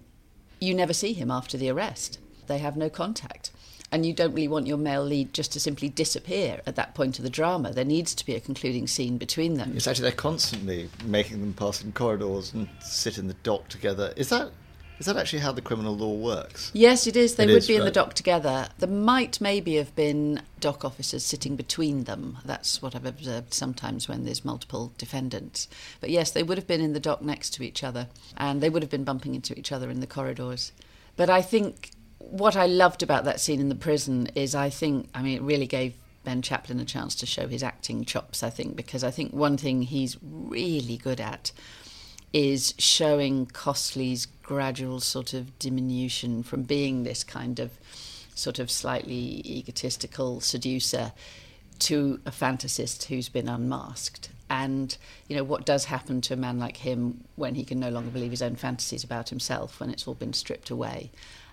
you 0.61 0.75
never 0.75 0.93
see 0.93 1.13
him 1.13 1.31
after 1.31 1.57
the 1.57 1.71
arrest. 1.71 2.19
They 2.49 2.59
have 2.59 2.77
no 2.77 2.91
contact. 2.91 3.53
And 3.91 4.05
you 4.05 4.13
don't 4.13 4.35
really 4.35 4.49
want 4.49 4.67
your 4.67 4.77
male 4.77 5.05
lead 5.05 5.33
just 5.33 5.53
to 5.53 5.61
simply 5.61 5.89
disappear 5.89 6.61
at 6.67 6.77
that 6.77 6.95
point 6.95 7.19
of 7.19 7.23
the 7.23 7.31
drama. 7.31 7.73
There 7.73 7.85
needs 7.85 8.15
to 8.17 8.27
be 8.27 8.35
a 8.35 8.41
concluding 8.41 8.87
scene 8.87 9.17
between 9.17 9.55
them. 9.55 9.73
It's 9.75 9.87
actually 9.87 10.11
they're 10.11 10.13
constantly 10.13 10.91
making 11.05 11.41
them 11.41 11.55
pass 11.55 11.83
in 11.83 11.93
corridors 11.93 12.53
and 12.53 12.69
sit 12.81 13.17
in 13.17 13.29
the 13.29 13.35
dock 13.35 13.69
together. 13.69 14.13
Is 14.17 14.29
that 14.29 14.51
is 14.99 15.07
that 15.07 15.17
actually 15.17 15.39
how 15.39 15.53
the 15.53 15.63
criminal 15.63 15.97
law 15.97 16.15
works? 16.15 16.73
Yes, 16.75 17.07
it 17.07 17.17
is. 17.17 17.37
They 17.37 17.45
It 17.45 17.49
would 17.49 17.59
is, 17.59 17.69
be 17.69 17.77
in 17.77 17.85
the 17.85 17.91
dock 17.91 18.15
together. 18.15 18.69
There 18.79 18.89
might 18.89 19.41
maybe 19.41 19.77
have 19.77 19.95
been 19.95 20.43
dock 20.59 20.85
officers 20.85 21.25
sitting 21.25 21.55
between 21.55 22.05
them. 22.05 22.39
That's 22.45 22.83
what 22.83 22.97
I've 22.97 23.07
observed 23.07 23.55
sometimes 23.55 24.09
when 24.09 24.25
there's 24.25 24.45
multiple 24.45 24.93
defendants. 24.99 25.69
But 26.01 26.11
yes, 26.11 26.33
they 26.33 26.43
would 26.43 26.59
have 26.59 26.67
been 26.67 26.81
in 26.81 26.95
the 26.95 27.01
dock 27.01 27.23
next 27.23 27.51
to 27.55 27.63
each 27.63 27.85
other 27.85 28.09
and 28.37 28.61
they 28.61 28.71
would 28.71 28.83
have 28.83 28.91
been 28.91 29.05
bumping 29.05 29.37
into 29.37 29.57
each 29.57 29.71
other 29.71 29.89
in 29.89 30.01
the 30.01 30.07
corridors. 30.07 30.73
But 31.17 31.31
I 31.31 31.43
think 31.43 31.88
what 32.19 32.57
I 32.57 32.67
loved 32.67 33.03
about 33.03 33.25
that 33.25 33.41
scene 33.41 33.61
in 33.61 33.69
the 33.69 33.75
prison 33.75 34.29
is 34.35 34.55
I 34.55 34.71
think, 34.71 35.09
I 35.15 35.23
mean, 35.23 35.37
it 35.37 35.43
really 35.43 35.67
gave 35.67 35.95
Ben 36.25 36.43
Chaplin 36.43 36.81
a 36.81 36.85
chance 36.85 37.15
to 37.17 37.27
show 37.27 37.49
his 37.49 37.63
acting 37.63 38.05
chops, 38.05 38.43
I 38.43 38.51
think, 38.51 38.77
because 38.77 39.03
I 39.03 39.11
think 39.11 39.33
one 39.33 39.57
thing 39.57 39.83
he's 39.83 40.17
really 40.23 40.97
good 40.97 41.21
at 41.21 41.53
is 42.33 42.75
showing 42.79 43.47
Costley's 43.47 44.27
gradual 44.27 45.01
sort 45.01 45.33
of 45.33 45.59
diminution 45.59 46.43
from 46.43 46.63
being 46.63 47.03
this 47.03 47.25
kind 47.25 47.59
of 47.59 47.71
sort 48.35 48.59
of 48.59 48.71
slightly 48.71 49.43
egotistical 49.45 50.41
seducer 50.41 51.13
to 51.79 52.21
a 52.27 52.31
fantasist 52.31 53.05
who's 53.05 53.29
been 53.29 53.49
unmasked. 53.49 54.29
And, 54.51 54.97
you 55.29 55.37
know, 55.37 55.45
what 55.45 55.65
does 55.65 55.87
happen 55.87 56.21
to 56.23 56.35
a 56.35 56.37
man 56.37 56.59
like 56.59 56.79
him 56.79 57.25
when 57.37 57.55
he 57.55 57.65
can 57.65 57.81
no 57.81 57.91
longer 57.91 58.11
believe 58.11 58.31
his 58.31 58.43
own 58.43 58.57
fantasies 58.57 59.05
about 59.05 59.29
himself, 59.29 59.79
when 59.81 59.91
it's 59.91 60.07
all 60.07 60.15
been 60.15 60.33
stripped 60.33 60.71
away? 60.71 61.11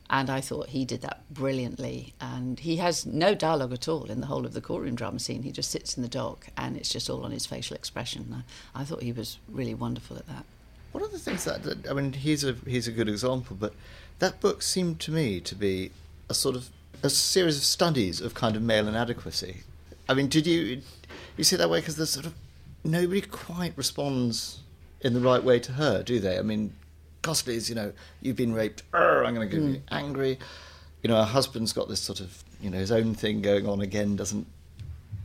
And 0.09 0.29
I 0.29 0.39
thought 0.39 0.69
he 0.69 0.85
did 0.85 1.01
that 1.01 1.23
brilliantly. 1.31 2.13
And 2.21 2.59
he 2.59 2.77
has 2.77 3.05
no 3.05 3.33
dialogue 3.33 3.73
at 3.73 3.87
all 3.87 4.05
in 4.05 4.21
the 4.21 4.27
whole 4.27 4.45
of 4.45 4.53
the 4.53 4.61
courtroom 4.61 4.95
drama 4.95 5.19
scene. 5.19 5.43
He 5.43 5.51
just 5.51 5.71
sits 5.71 5.97
in 5.97 6.03
the 6.03 6.09
dock 6.09 6.47
and 6.57 6.77
it's 6.77 6.89
just 6.89 7.09
all 7.09 7.23
on 7.23 7.31
his 7.31 7.45
facial 7.45 7.75
expression. 7.75 8.43
I, 8.75 8.81
I 8.81 8.83
thought 8.83 9.01
he 9.01 9.11
was 9.11 9.39
really 9.49 9.73
wonderful 9.73 10.17
at 10.17 10.27
that. 10.27 10.45
One 10.91 11.03
of 11.03 11.11
the 11.11 11.19
things 11.19 11.43
that, 11.43 11.87
I 11.89 11.93
mean, 11.93 12.13
he's 12.13 12.43
a 12.43 12.55
he's 12.65 12.87
a 12.87 12.91
good 12.91 13.09
example, 13.09 13.57
but 13.59 13.73
that 14.19 14.39
book 14.39 14.61
seemed 14.61 14.99
to 15.01 15.11
me 15.11 15.41
to 15.41 15.55
be 15.55 15.91
a 16.29 16.33
sort 16.33 16.55
of 16.55 16.69
a 17.03 17.09
series 17.09 17.57
of 17.57 17.63
studies 17.63 18.21
of 18.21 18.33
kind 18.33 18.55
of 18.55 18.61
male 18.61 18.87
inadequacy. 18.87 19.63
I 20.07 20.13
mean, 20.13 20.29
did 20.29 20.47
you 20.47 20.81
you 21.35 21.43
see 21.43 21.55
it 21.55 21.59
that 21.59 21.69
way 21.69 21.79
because 21.79 21.97
there's 21.97 22.11
sort 22.11 22.25
of 22.25 22.33
nobody 22.83 23.21
quite 23.21 23.73
responds 23.75 24.59
in 25.01 25.13
the 25.13 25.19
right 25.19 25.43
way 25.43 25.59
to 25.59 25.73
her, 25.73 26.01
do 26.01 26.19
they? 26.19 26.37
I 26.39 26.41
mean, 26.41 26.73
Costley's, 27.25 27.69
you 27.69 27.75
know, 27.75 27.91
you've 28.21 28.35
been 28.35 28.53
raped. 28.53 28.83
I'm 28.93 29.33
going 29.33 29.49
to 29.49 29.55
get 29.55 29.65
you 29.65 29.81
angry. 29.89 30.37
You 31.01 31.09
know, 31.09 31.17
her 31.17 31.23
husband's 31.23 31.73
got 31.73 31.89
this 31.89 31.99
sort 31.99 32.19
of, 32.19 32.43
you 32.61 32.69
know, 32.69 32.77
his 32.77 32.91
own 32.91 33.15
thing 33.15 33.41
going 33.41 33.67
on 33.67 33.81
again. 33.81 34.15
Doesn't. 34.15 34.45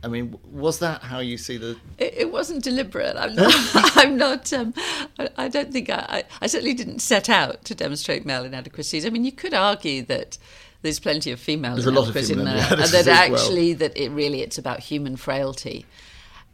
I 0.03 0.07
mean, 0.07 0.39
was 0.51 0.79
that 0.79 1.03
how 1.03 1.19
you 1.19 1.37
see 1.37 1.57
the? 1.57 1.77
It, 1.99 2.13
it 2.17 2.31
wasn't 2.31 2.63
deliberate. 2.63 3.15
I'm 3.15 3.35
not. 3.35 3.53
I'm 3.97 4.17
not 4.17 4.51
um, 4.51 4.73
I, 5.19 5.29
I 5.37 5.47
don't 5.47 5.71
think 5.71 5.91
I, 5.91 6.05
I. 6.09 6.23
I 6.41 6.47
certainly 6.47 6.73
didn't 6.73 6.99
set 6.99 7.29
out 7.29 7.63
to 7.65 7.75
demonstrate 7.75 8.25
male 8.25 8.43
inadequacies. 8.45 9.05
I 9.05 9.09
mean, 9.09 9.23
you 9.23 9.31
could 9.31 9.53
argue 9.53 10.01
that 10.03 10.39
there's 10.81 10.99
plenty 10.99 11.31
of 11.31 11.39
female 11.39 11.75
There's 11.75 11.85
a 11.85 11.91
lot 11.91 12.09
of 12.09 12.15
inadequacies 12.15 12.37
in 12.37 12.45
there, 12.45 12.55
and 12.71 12.81
that 12.81 12.93
as 12.93 13.05
well. 13.05 13.35
actually 13.35 13.73
that 13.73 13.95
it 13.95 14.09
really 14.09 14.41
it's 14.41 14.57
about 14.57 14.79
human 14.79 15.17
frailty. 15.17 15.85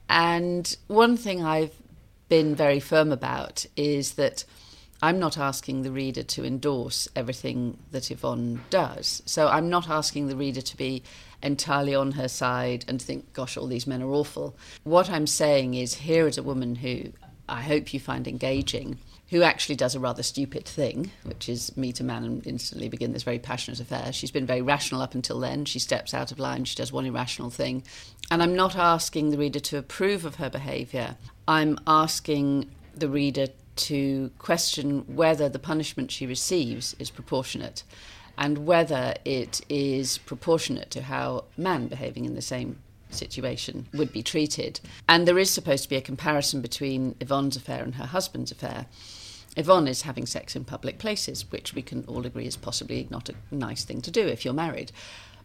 And 0.10 0.76
one 0.88 1.16
thing 1.16 1.44
I've 1.44 1.74
been 2.28 2.54
very 2.54 2.82
firm 2.82 3.14
about 3.14 3.66
is 3.78 4.14
that 4.14 4.44
I'm 5.02 5.20
not 5.20 5.38
asking 5.38 5.84
the 5.84 5.92
reader 5.92 6.24
to 6.24 6.46
endorse 6.46 7.08
everything 7.16 7.78
that 7.92 8.10
Yvonne 8.10 8.64
does. 8.70 9.22
So 9.26 9.48
I'm 9.48 9.70
not 9.70 9.90
asking 9.90 10.28
the 10.28 10.36
reader 10.36 10.62
to 10.62 10.78
be 10.78 11.04
entirely 11.44 11.94
on 11.94 12.14
her 12.14 12.28
side 12.28 12.84
and 12.88 13.02
think, 13.02 13.32
gosh, 13.34 13.58
all 13.58 13.68
these 13.68 13.86
men 13.86 14.02
are 14.02 14.12
awful. 14.12 14.56
What 14.84 15.10
I'm 15.10 15.28
saying 15.28 15.76
is, 15.76 15.94
here 15.96 16.28
is 16.28 16.38
a 16.38 16.44
woman 16.44 16.76
who 16.76 17.12
I 17.48 17.62
hope 17.62 17.94
you 17.94 18.00
find 18.00 18.28
engaging, 18.28 18.98
who 19.30 19.44
actually 19.44 19.76
does 19.76 19.94
a 19.94 20.00
rather 20.00 20.24
stupid 20.24 20.66
thing, 20.66 21.12
which 21.24 21.48
is 21.48 21.76
meet 21.78 22.00
a 22.00 22.04
man 22.04 22.24
and 22.24 22.46
instantly 22.48 22.90
begin 22.90 23.14
this 23.14 23.24
very 23.24 23.40
passionate 23.40 23.80
affair. 23.80 24.12
She's 24.12 24.32
been 24.32 24.46
very 24.46 24.62
rational 24.62 25.02
up 25.02 25.14
until 25.14 25.40
then. 25.40 25.66
She 25.66 25.80
steps 25.80 26.14
out 26.14 26.32
of 26.32 26.40
line, 26.40 26.66
she 26.66 26.76
does 26.76 26.92
one 26.92 27.06
irrational 27.06 27.50
thing. 27.50 27.84
And 28.32 28.42
I'm 28.42 28.56
not 28.56 28.76
asking 28.76 29.30
the 29.30 29.38
reader 29.38 29.60
to 29.60 29.78
approve 29.78 30.26
of 30.26 30.36
her 30.36 30.50
behaviour. 30.50 31.18
I'm 31.48 31.78
asking 31.86 32.72
the 32.96 33.10
reader 33.10 33.48
to 33.78 34.32
question 34.40 35.04
whether 35.16 35.50
the 35.50 35.60
punishment 35.60 36.12
she 36.12 36.26
receives 36.26 36.96
is 37.00 37.10
proportionate 37.10 37.84
and 38.38 38.66
whether 38.66 39.16
it 39.26 39.62
is 39.70 40.20
proportionate 40.20 40.92
to 40.92 41.02
how 41.02 41.46
man 41.58 41.88
behaving 41.88 42.26
in 42.26 42.36
the 42.36 42.42
same 42.42 42.80
situation 43.10 43.88
would 43.94 44.12
be 44.12 44.22
treated. 44.22 44.80
And 45.08 45.28
there 45.28 45.40
is 45.40 45.50
supposed 45.50 45.84
to 45.84 45.90
be 45.90 45.96
a 45.96 46.02
comparison 46.02 46.62
between 46.62 47.16
Yvonne's 47.20 47.56
affair 47.56 47.84
and 47.84 47.96
her 47.96 48.06
husband's 48.06 48.52
affair. 48.52 48.86
Yvonne 49.56 49.88
is 49.88 50.04
having 50.04 50.28
sex 50.28 50.56
in 50.56 50.66
public 50.66 51.00
places, 51.00 51.50
which 51.52 51.74
we 51.74 51.82
can 51.82 52.04
all 52.08 52.26
agree 52.26 52.46
is 52.46 52.56
possibly 52.56 53.08
not 53.10 53.30
a 53.30 53.36
nice 53.50 53.84
thing 53.84 54.02
to 54.02 54.12
do 54.12 54.28
if 54.28 54.46
you're 54.46 54.54
married. 54.54 54.92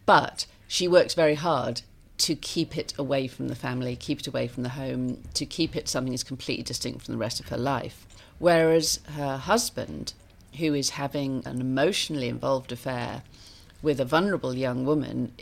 But 0.04 0.44
she 0.68 0.86
works 0.86 1.14
very 1.14 1.34
hard 1.34 1.82
to 2.22 2.36
keep 2.36 2.78
it 2.78 2.94
away 2.96 3.26
from 3.26 3.48
the 3.48 3.56
family, 3.56 3.96
keep 3.96 4.20
it 4.20 4.28
away 4.28 4.46
from 4.46 4.62
the 4.62 4.68
home, 4.70 5.20
to 5.34 5.44
keep 5.44 5.74
it 5.74 5.88
something 5.88 6.12
that's 6.12 6.22
completely 6.22 6.62
distinct 6.62 7.04
from 7.04 7.14
the 7.14 7.18
rest 7.18 7.40
of 7.40 7.48
her 7.48 7.56
life. 7.56 8.06
Whereas 8.38 9.00
her 9.16 9.38
husband, 9.38 10.14
who 10.58 10.72
is 10.72 10.90
having 10.90 11.42
an 11.44 11.60
emotionally 11.60 12.28
involved 12.28 12.70
affair 12.70 13.22
with 13.82 13.98
a 13.98 14.04
vulnerable 14.04 14.54
young 14.54 14.84
woman 14.84 15.32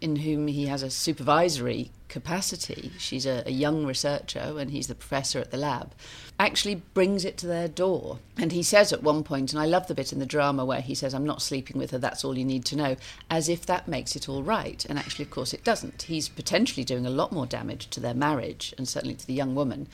in 0.00 0.16
whom 0.16 0.48
he 0.48 0.66
has 0.66 0.82
a 0.82 0.90
supervisory 0.90 1.92
capacity, 2.10 2.92
she's 2.98 3.24
a, 3.24 3.42
a 3.46 3.50
young 3.50 3.86
researcher 3.86 4.56
and 4.58 4.70
he's 4.70 4.88
the 4.88 4.94
professor 4.94 5.38
at 5.38 5.50
the 5.50 5.56
lab, 5.56 5.92
actually 6.38 6.74
brings 6.74 7.24
it 7.24 7.38
to 7.38 7.46
their 7.46 7.68
door. 7.68 8.18
And 8.36 8.52
he 8.52 8.62
says 8.62 8.92
at 8.92 9.02
one 9.02 9.22
point, 9.22 9.52
and 9.52 9.62
I 9.62 9.64
love 9.64 9.86
the 9.86 9.94
bit 9.94 10.12
in 10.12 10.18
the 10.18 10.26
drama 10.26 10.64
where 10.64 10.82
he 10.82 10.94
says, 10.94 11.14
I'm 11.14 11.24
not 11.24 11.40
sleeping 11.40 11.78
with 11.78 11.92
her, 11.92 11.98
that's 11.98 12.24
all 12.24 12.36
you 12.36 12.44
need 12.44 12.64
to 12.66 12.76
know, 12.76 12.96
as 13.30 13.48
if 13.48 13.64
that 13.66 13.88
makes 13.88 14.14
it 14.16 14.28
all 14.28 14.42
right. 14.42 14.84
And 14.86 14.98
actually, 14.98 15.24
of 15.24 15.30
course, 15.30 15.54
it 15.54 15.64
doesn't. 15.64 16.02
He's 16.02 16.28
potentially 16.28 16.84
doing 16.84 17.06
a 17.06 17.10
lot 17.10 17.32
more 17.32 17.46
damage 17.46 17.88
to 17.90 18.00
their 18.00 18.14
marriage 18.14 18.74
and 18.76 18.86
certainly 18.86 19.14
to 19.14 19.26
the 19.26 19.34
young 19.34 19.54
woman 19.54 19.86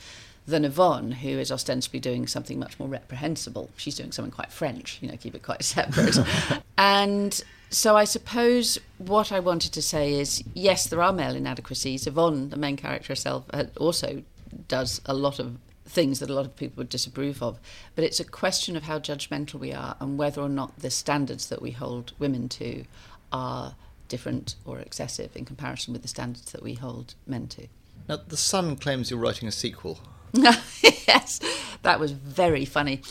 than 0.47 0.65
Yvonne, 0.65 1.11
who 1.11 1.29
is 1.29 1.51
ostensibly 1.51 1.99
doing 1.99 2.25
something 2.25 2.57
much 2.57 2.79
more 2.79 2.87
reprehensible. 2.87 3.69
She's 3.75 3.95
doing 3.95 4.11
something 4.11 4.31
quite 4.31 4.51
French, 4.51 4.97
you 5.01 5.09
know, 5.09 5.17
keep 5.17 5.35
it 5.35 5.43
quite 5.43 5.63
separate. 5.63 6.17
and 6.77 7.43
so 7.69 7.95
I 7.95 8.05
suppose 8.05 8.77
what 8.97 9.31
I 9.31 9.39
wanted 9.39 9.73
to 9.73 9.81
say 9.81 10.13
is 10.13 10.43
yes, 10.53 10.87
there 10.87 11.01
are 11.01 11.13
male 11.13 11.35
inadequacies. 11.35 12.07
Yvonne, 12.07 12.49
the 12.49 12.57
main 12.57 12.77
character 12.77 13.09
herself, 13.09 13.45
uh, 13.51 13.65
also 13.77 14.23
does 14.67 15.01
a 15.05 15.13
lot 15.13 15.39
of 15.39 15.57
things 15.85 16.19
that 16.19 16.29
a 16.29 16.33
lot 16.33 16.45
of 16.45 16.55
people 16.55 16.77
would 16.77 16.89
disapprove 16.89 17.41
of. 17.41 17.59
But 17.95 18.03
it's 18.03 18.19
a 18.19 18.25
question 18.25 18.75
of 18.75 18.83
how 18.83 18.99
judgmental 18.99 19.55
we 19.55 19.73
are 19.73 19.95
and 19.99 20.17
whether 20.17 20.41
or 20.41 20.49
not 20.49 20.79
the 20.79 20.89
standards 20.89 21.47
that 21.47 21.61
we 21.61 21.71
hold 21.71 22.13
women 22.19 22.49
to 22.49 22.85
are 23.31 23.75
different 24.07 24.55
or 24.65 24.79
excessive 24.79 25.35
in 25.35 25.45
comparison 25.45 25.93
with 25.93 26.01
the 26.01 26.07
standards 26.07 26.51
that 26.51 26.63
we 26.63 26.75
hold 26.75 27.15
men 27.25 27.47
to. 27.47 27.67
Now, 28.07 28.19
the 28.25 28.37
Sun 28.37 28.77
claims 28.77 29.11
you're 29.11 29.19
writing 29.19 29.47
a 29.47 29.51
sequel. 29.51 29.99
yes, 30.33 31.39
that 31.83 31.99
was 31.99 32.11
very 32.11 32.63
funny. 32.63 33.01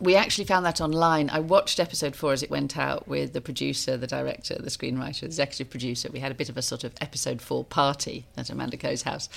We 0.00 0.16
actually 0.16 0.46
found 0.46 0.66
that 0.66 0.80
online. 0.80 1.30
I 1.30 1.38
watched 1.38 1.78
episode 1.78 2.16
four 2.16 2.32
as 2.32 2.42
it 2.42 2.50
went 2.50 2.76
out 2.76 3.06
with 3.06 3.32
the 3.32 3.40
producer, 3.40 3.96
the 3.96 4.08
director, 4.08 4.56
the 4.58 4.68
screenwriter, 4.68 5.20
the 5.20 5.26
executive 5.26 5.70
producer. 5.70 6.10
We 6.12 6.18
had 6.18 6.32
a 6.32 6.34
bit 6.34 6.48
of 6.48 6.56
a 6.56 6.62
sort 6.62 6.82
of 6.82 6.94
episode 7.00 7.40
four 7.40 7.62
party 7.62 8.26
at 8.36 8.50
Amanda 8.50 8.76
Coe's 8.76 9.02
house. 9.02 9.28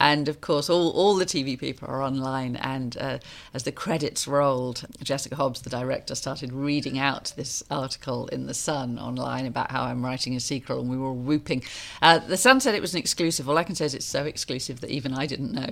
And 0.00 0.26
of 0.26 0.40
course, 0.40 0.68
all, 0.68 0.90
all 0.90 1.14
the 1.14 1.26
TV 1.26 1.56
people 1.56 1.86
are 1.86 2.02
online. 2.02 2.56
And 2.56 2.96
uh, 2.98 3.18
as 3.54 3.62
the 3.62 3.70
credits 3.70 4.26
rolled, 4.26 4.84
Jessica 5.00 5.36
Hobbs, 5.36 5.62
the 5.62 5.70
director, 5.70 6.16
started 6.16 6.52
reading 6.52 6.98
out 6.98 7.32
this 7.36 7.62
article 7.70 8.26
in 8.28 8.46
The 8.46 8.54
Sun 8.54 8.98
online 8.98 9.46
about 9.46 9.70
how 9.70 9.84
I'm 9.84 10.04
writing 10.04 10.34
a 10.34 10.40
sequel, 10.40 10.80
and 10.80 10.90
we 10.90 10.96
were 10.96 11.10
all 11.10 11.14
whooping. 11.14 11.62
Uh, 12.02 12.18
the 12.18 12.36
Sun 12.36 12.62
said 12.62 12.74
it 12.74 12.82
was 12.82 12.94
an 12.94 12.98
exclusive. 12.98 13.48
All 13.48 13.58
I 13.58 13.62
can 13.62 13.76
say 13.76 13.84
is 13.84 13.94
it's 13.94 14.06
so 14.06 14.24
exclusive 14.24 14.80
that 14.80 14.90
even 14.90 15.14
I 15.14 15.26
didn't 15.26 15.52
know. 15.52 15.68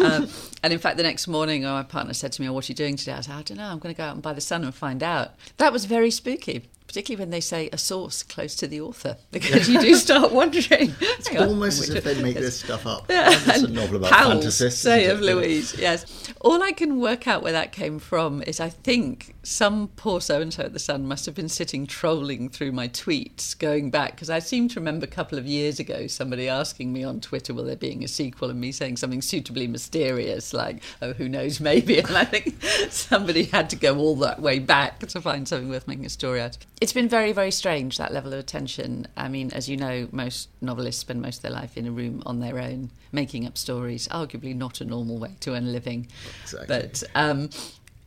um, 0.04 0.28
and 0.64 0.72
in 0.72 0.80
fact, 0.80 0.96
the 0.96 1.04
next 1.04 1.28
morning, 1.28 1.64
oh, 1.64 1.74
my 1.74 1.84
partner 1.84 2.12
said 2.12 2.32
to 2.32 2.42
me, 2.42 2.48
oh, 2.48 2.52
What 2.52 2.68
are 2.68 2.72
you 2.72 2.74
doing 2.74 2.96
today? 2.96 3.12
I 3.12 3.20
said, 3.20 3.36
I 3.36 3.42
don't 3.42 3.56
know. 3.58 3.67
Ah, 3.68 3.72
I'm 3.72 3.78
going 3.80 3.94
to 3.94 3.98
go 3.98 4.04
out 4.04 4.14
and 4.14 4.22
buy 4.22 4.32
The 4.32 4.40
Sun 4.40 4.64
and 4.64 4.74
find 4.74 5.02
out. 5.02 5.32
That 5.58 5.72
was 5.74 5.84
very 5.84 6.10
spooky. 6.10 6.70
Particularly 6.86 7.22
when 7.22 7.28
they 7.30 7.40
say 7.40 7.68
a 7.70 7.76
source 7.76 8.22
close 8.22 8.54
to 8.56 8.66
the 8.66 8.80
author, 8.80 9.18
because 9.30 9.68
you 9.68 9.78
do 9.78 9.94
start 9.94 10.32
wondering. 10.32 10.94
It's 11.00 11.28
Almost 11.36 11.82
as 11.82 11.90
if 11.90 12.04
they 12.04 12.22
make 12.22 12.36
this 12.36 12.60
stuff 12.60 12.86
up. 12.86 13.04
Yeah, 13.10 13.28
It's 13.30 13.62
a 13.64 13.68
novel 13.68 13.96
about 13.96 14.10
fantasists. 14.10 14.78
Say 14.78 15.04
of? 15.06 15.20
Louise, 15.20 15.74
yes. 15.78 16.06
All 16.40 16.62
I 16.62 16.72
can 16.72 16.98
work 16.98 17.28
out 17.28 17.42
where 17.42 17.52
that 17.52 17.72
came 17.72 17.98
from 17.98 18.42
is 18.42 18.58
I 18.58 18.70
think 18.70 19.34
some 19.48 19.88
poor 19.96 20.20
so 20.20 20.42
and 20.42 20.52
so 20.52 20.64
at 20.64 20.74
the 20.74 20.78
Sun 20.78 21.06
must 21.06 21.24
have 21.24 21.34
been 21.34 21.48
sitting 21.48 21.86
trolling 21.86 22.50
through 22.50 22.70
my 22.70 22.86
tweets 22.86 23.58
going 23.58 23.90
back 23.90 24.12
because 24.12 24.28
I 24.28 24.40
seem 24.40 24.68
to 24.68 24.78
remember 24.78 25.04
a 25.04 25.08
couple 25.08 25.38
of 25.38 25.46
years 25.46 25.80
ago 25.80 26.06
somebody 26.06 26.48
asking 26.48 26.92
me 26.92 27.02
on 27.02 27.20
Twitter, 27.20 27.54
"Will 27.54 27.64
there 27.64 27.74
being 27.76 28.04
a 28.04 28.08
sequel?" 28.08 28.50
and 28.50 28.60
me 28.60 28.72
saying 28.72 28.98
something 28.98 29.22
suitably 29.22 29.66
mysterious 29.66 30.52
like, 30.52 30.82
"Oh, 31.00 31.14
who 31.14 31.28
knows, 31.28 31.60
maybe." 31.60 31.98
And 31.98 32.16
I 32.16 32.24
think 32.24 32.62
somebody 32.90 33.44
had 33.44 33.70
to 33.70 33.76
go 33.76 33.96
all 33.98 34.16
that 34.16 34.40
way 34.40 34.58
back 34.58 35.00
to 35.00 35.20
find 35.20 35.48
something 35.48 35.70
worth 35.70 35.88
making 35.88 36.04
a 36.04 36.10
story 36.10 36.42
out. 36.42 36.56
of. 36.56 36.66
It's 36.80 36.92
been 36.92 37.08
very, 37.08 37.32
very 37.32 37.50
strange 37.50 37.96
that 37.96 38.12
level 38.12 38.34
of 38.34 38.38
attention. 38.38 39.06
I 39.16 39.28
mean, 39.28 39.50
as 39.52 39.68
you 39.68 39.78
know, 39.78 40.08
most 40.12 40.50
novelists 40.60 41.00
spend 41.00 41.22
most 41.22 41.38
of 41.38 41.42
their 41.42 41.52
life 41.52 41.76
in 41.76 41.86
a 41.86 41.90
room 41.90 42.22
on 42.26 42.40
their 42.40 42.58
own, 42.58 42.90
making 43.12 43.46
up 43.46 43.56
stories. 43.56 44.08
Arguably 44.08 44.54
not 44.54 44.82
a 44.82 44.84
normal 44.84 45.18
way 45.18 45.36
to 45.40 45.54
earn 45.54 45.64
a 45.64 45.70
living. 45.70 46.06
Exactly. 46.44 46.66
But 46.68 47.02
um, 47.14 47.50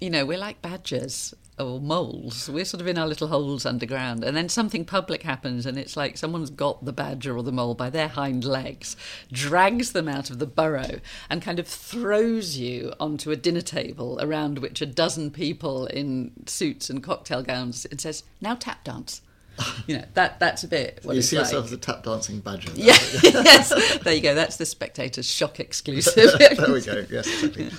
you 0.01 0.09
know, 0.09 0.25
we're 0.25 0.37
like 0.37 0.61
badgers 0.61 1.33
or 1.59 1.79
moles. 1.79 2.49
We're 2.49 2.65
sort 2.65 2.81
of 2.81 2.87
in 2.87 2.97
our 2.97 3.05
little 3.07 3.27
holes 3.27 3.65
underground, 3.67 4.23
and 4.23 4.35
then 4.35 4.49
something 4.49 4.83
public 4.83 5.21
happens, 5.23 5.65
and 5.67 5.77
it's 5.77 5.95
like 5.95 6.17
someone's 6.17 6.49
got 6.49 6.83
the 6.85 6.91
badger 6.93 7.37
or 7.37 7.43
the 7.43 7.51
mole 7.51 7.75
by 7.75 7.89
their 7.91 8.07
hind 8.07 8.43
legs, 8.43 8.97
drags 9.31 9.91
them 9.91 10.07
out 10.07 10.29
of 10.31 10.39
the 10.39 10.47
burrow, 10.47 10.99
and 11.29 11.41
kind 11.41 11.59
of 11.59 11.67
throws 11.67 12.57
you 12.57 12.93
onto 12.99 13.29
a 13.31 13.35
dinner 13.35 13.61
table 13.61 14.17
around 14.21 14.57
which 14.59 14.81
a 14.81 14.85
dozen 14.87 15.29
people 15.29 15.85
in 15.85 16.31
suits 16.47 16.89
and 16.89 17.03
cocktail 17.03 17.43
gowns, 17.43 17.85
and 17.85 18.01
says, 18.01 18.23
"Now 18.41 18.55
tap 18.55 18.83
dance." 18.83 19.21
You 19.85 19.97
know 19.97 20.05
that 20.15 20.39
that's 20.39 20.63
a 20.63 20.67
bit. 20.67 21.01
What 21.03 21.13
You 21.13 21.19
it's 21.19 21.27
see 21.27 21.35
like. 21.37 21.45
yourself 21.45 21.65
as 21.65 21.71
a 21.73 21.77
tap 21.77 22.03
dancing 22.03 22.39
badger. 22.39 22.71
Yeah, 22.73 22.93
yes. 23.23 23.99
There 23.99 24.13
you 24.13 24.21
go. 24.21 24.33
That's 24.33 24.55
the 24.57 24.65
Spectator's 24.65 25.29
shock 25.29 25.59
exclusive. 25.67 26.15
there 26.39 26.71
we 26.73 26.81
go. 26.81 27.05
Yes, 27.11 27.27
exactly. 27.27 27.69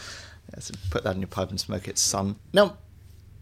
Yes, 0.54 0.70
put 0.90 1.04
that 1.04 1.14
in 1.14 1.20
your 1.20 1.28
pipe 1.28 1.50
and 1.50 1.60
smoke 1.60 1.88
it, 1.88 1.98
son. 1.98 2.36
Now, 2.52 2.76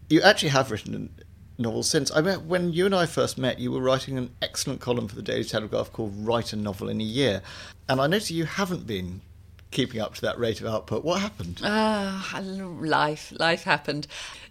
you 0.09 0.21
actually 0.21 0.49
have 0.49 0.71
written 0.71 1.11
a 1.17 1.61
novel 1.61 1.83
since. 1.83 2.11
I 2.15 2.21
mean, 2.21 2.47
when 2.47 2.73
you 2.73 2.85
and 2.85 2.95
I 2.95 3.05
first 3.05 3.37
met, 3.37 3.59
you 3.59 3.71
were 3.71 3.81
writing 3.81 4.17
an 4.17 4.31
excellent 4.41 4.81
column 4.81 5.07
for 5.07 5.15
the 5.15 5.21
Daily 5.21 5.43
Telegraph 5.43 5.91
called 5.91 6.13
"Write 6.17 6.53
a 6.53 6.55
Novel 6.55 6.89
in 6.89 7.01
a 7.01 7.05
Year," 7.05 7.41
and 7.89 7.99
I 7.99 8.07
noticed 8.07 8.31
you 8.31 8.45
haven't 8.45 8.87
been 8.87 9.21
keeping 9.71 10.01
up 10.01 10.13
to 10.15 10.21
that 10.21 10.37
rate 10.37 10.61
of 10.61 10.67
output. 10.67 11.03
What 11.03 11.21
happened? 11.21 11.61
Ah, 11.63 12.39
life, 12.43 13.33
life 13.39 13.63
happened. 13.63 14.05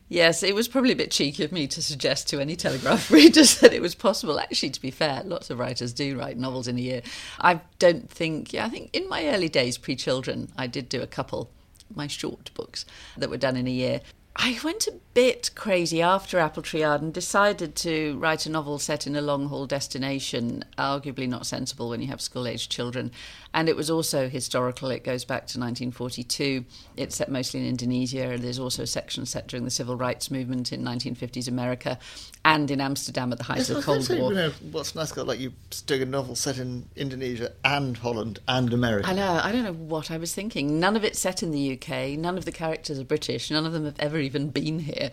Yes, 0.08 0.42
it 0.42 0.56
was 0.56 0.66
probably 0.66 0.92
a 0.92 0.96
bit 0.96 1.12
cheeky 1.12 1.44
of 1.44 1.52
me 1.52 1.68
to 1.68 1.80
suggest 1.80 2.28
to 2.28 2.40
any 2.40 2.56
Telegraph 2.56 3.10
readers 3.12 3.60
that 3.60 3.72
it 3.72 3.80
was 3.80 3.94
possible. 3.94 4.40
Actually, 4.40 4.70
to 4.70 4.80
be 4.80 4.90
fair, 4.90 5.22
lots 5.24 5.50
of 5.50 5.58
writers 5.58 5.92
do 5.92 6.18
write 6.18 6.36
novels 6.36 6.66
in 6.66 6.76
a 6.78 6.80
year. 6.80 7.02
I 7.38 7.60
don't 7.78 8.10
think, 8.10 8.52
yeah, 8.52 8.66
I 8.66 8.70
think 8.70 8.90
in 8.92 9.08
my 9.08 9.26
early 9.28 9.48
days, 9.48 9.78
pre 9.78 9.94
children, 9.94 10.50
I 10.56 10.66
did 10.66 10.88
do 10.88 11.00
a 11.00 11.06
couple, 11.06 11.50
my 11.94 12.06
short 12.06 12.52
books, 12.54 12.84
that 13.16 13.30
were 13.30 13.36
done 13.36 13.56
in 13.56 13.66
a 13.66 13.70
year. 13.70 14.00
I 14.36 14.58
went 14.62 14.86
a 14.86 14.94
bit 15.12 15.50
crazy 15.56 16.00
after 16.00 16.38
Apple 16.38 16.62
Tree 16.62 16.80
Yard 16.80 17.02
and 17.02 17.12
decided 17.12 17.74
to 17.76 18.16
write 18.18 18.46
a 18.46 18.50
novel 18.50 18.78
set 18.78 19.06
in 19.06 19.16
a 19.16 19.20
long 19.20 19.48
haul 19.48 19.66
destination, 19.66 20.64
arguably 20.78 21.28
not 21.28 21.46
sensible 21.46 21.88
when 21.88 22.00
you 22.00 22.06
have 22.06 22.20
school 22.20 22.46
aged 22.46 22.70
children. 22.70 23.10
And 23.52 23.68
it 23.68 23.74
was 23.74 23.90
also 23.90 24.28
historical. 24.28 24.90
It 24.92 25.02
goes 25.02 25.24
back 25.24 25.40
to 25.48 25.58
1942. 25.58 26.64
It's 26.96 27.16
set 27.16 27.28
mostly 27.28 27.60
in 27.60 27.66
Indonesia. 27.66 28.38
There's 28.38 28.60
also 28.60 28.84
a 28.84 28.86
section 28.86 29.26
set 29.26 29.48
during 29.48 29.64
the 29.64 29.70
civil 29.70 29.96
rights 29.96 30.30
movement 30.30 30.72
in 30.72 30.84
1950s 30.84 31.48
America 31.48 31.98
and 32.44 32.70
in 32.70 32.80
Amsterdam 32.80 33.32
at 33.32 33.38
the 33.38 33.44
height 33.44 33.58
Yes, 33.58 33.70
of 33.70 33.76
the 33.76 33.82
Cold 33.82 34.08
War. 34.08 34.30
You 34.30 34.36
know, 34.36 34.52
what's 34.70 34.94
nice 34.94 35.10
got 35.10 35.26
like 35.26 35.40
you 35.40 35.52
doing 35.86 36.02
a 36.02 36.06
novel 36.06 36.36
set 36.36 36.58
in 36.58 36.86
Indonesia 36.94 37.52
and 37.64 37.96
Holland 37.96 38.38
and 38.46 38.72
America. 38.72 39.08
I 39.08 39.14
know. 39.14 39.40
I 39.42 39.50
don't 39.50 39.64
know 39.64 39.72
what 39.72 40.12
I 40.12 40.16
was 40.18 40.32
thinking. 40.32 40.78
None 40.78 40.94
of 40.94 41.04
it's 41.04 41.18
set 41.18 41.42
in 41.42 41.50
the 41.50 41.72
UK. 41.72 42.16
None 42.16 42.38
of 42.38 42.44
the 42.44 42.52
characters 42.52 43.00
are 43.00 43.04
British. 43.04 43.50
None 43.50 43.66
of 43.66 43.72
them 43.72 43.84
have 43.84 43.98
ever 43.98 44.19
even 44.20 44.50
been 44.50 44.80
here. 44.80 45.10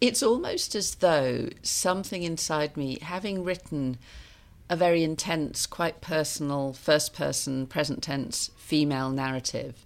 It's 0.00 0.22
almost 0.22 0.74
as 0.74 0.96
though 0.96 1.48
something 1.62 2.22
inside 2.22 2.76
me, 2.76 2.98
having 3.00 3.44
written 3.44 3.98
a 4.68 4.76
very 4.76 5.02
intense, 5.02 5.66
quite 5.66 6.00
personal, 6.00 6.72
first 6.72 7.14
person, 7.14 7.66
present 7.66 8.02
tense 8.02 8.50
female 8.56 9.10
narrative, 9.10 9.84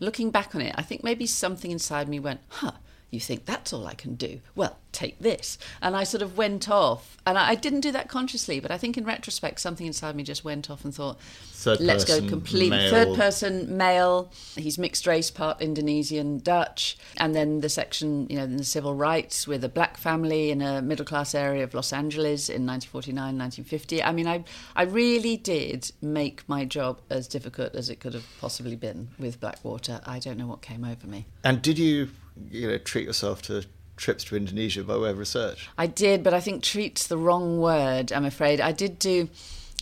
looking 0.00 0.30
back 0.30 0.54
on 0.54 0.60
it, 0.60 0.74
I 0.76 0.82
think 0.82 1.04
maybe 1.04 1.26
something 1.26 1.70
inside 1.70 2.08
me 2.08 2.18
went, 2.18 2.40
huh. 2.48 2.72
You 3.10 3.20
think 3.20 3.44
that's 3.44 3.72
all 3.72 3.86
I 3.86 3.94
can 3.94 4.14
do? 4.14 4.40
Well, 4.54 4.78
take 4.92 5.18
this. 5.18 5.58
And 5.82 5.96
I 5.96 6.04
sort 6.04 6.22
of 6.22 6.36
went 6.36 6.68
off. 6.68 7.16
And 7.26 7.36
I 7.38 7.50
I 7.50 7.54
didn't 7.56 7.80
do 7.80 7.90
that 7.92 8.08
consciously, 8.08 8.60
but 8.60 8.70
I 8.70 8.78
think 8.78 8.96
in 8.96 9.04
retrospect, 9.04 9.60
something 9.60 9.86
inside 9.86 10.14
me 10.14 10.22
just 10.22 10.44
went 10.44 10.70
off 10.70 10.84
and 10.84 10.94
thought, 10.94 11.18
Third 11.52 11.80
let's 11.80 12.04
go 12.04 12.26
completely 12.26 12.70
male. 12.78 12.90
third 12.90 13.16
person 13.18 13.76
male 13.76 14.30
he's 14.56 14.78
mixed 14.78 15.06
race 15.06 15.30
part 15.30 15.60
indonesian 15.60 16.38
dutch 16.38 16.96
and 17.18 17.34
then 17.34 17.60
the 17.60 17.68
section 17.68 18.26
you 18.30 18.36
know 18.36 18.44
in 18.44 18.56
the 18.56 18.64
civil 18.64 18.94
rights 18.94 19.46
with 19.46 19.62
a 19.62 19.68
black 19.68 19.98
family 19.98 20.50
in 20.50 20.62
a 20.62 20.80
middle 20.80 21.04
class 21.04 21.34
area 21.34 21.62
of 21.62 21.74
los 21.74 21.92
angeles 21.92 22.48
in 22.48 22.64
1949 22.64 23.36
1950 23.36 24.02
i 24.02 24.10
mean 24.10 24.26
i 24.26 24.42
i 24.74 24.82
really 24.84 25.36
did 25.36 25.92
make 26.00 26.48
my 26.48 26.64
job 26.64 26.98
as 27.10 27.28
difficult 27.28 27.74
as 27.74 27.90
it 27.90 28.00
could 28.00 28.14
have 28.14 28.24
possibly 28.40 28.76
been 28.76 29.08
with 29.18 29.38
blackwater 29.38 30.00
i 30.06 30.18
don't 30.18 30.38
know 30.38 30.46
what 30.46 30.62
came 30.62 30.82
over 30.82 31.06
me 31.06 31.26
And 31.44 31.60
did 31.60 31.78
you, 31.78 32.08
you 32.50 32.68
know, 32.68 32.78
treat 32.78 33.06
yourself 33.06 33.42
to 33.42 33.64
trips 33.96 34.24
to 34.24 34.36
Indonesia 34.36 34.82
by 34.82 34.96
way 34.96 35.10
of 35.10 35.18
research? 35.18 35.68
I 35.76 35.86
did, 35.86 36.22
but 36.22 36.34
I 36.34 36.40
think 36.40 36.62
treat's 36.62 37.06
the 37.06 37.18
wrong 37.18 37.60
word, 37.60 38.12
I'm 38.12 38.24
afraid. 38.24 38.60
I 38.60 38.72
did 38.72 38.98
do 38.98 39.28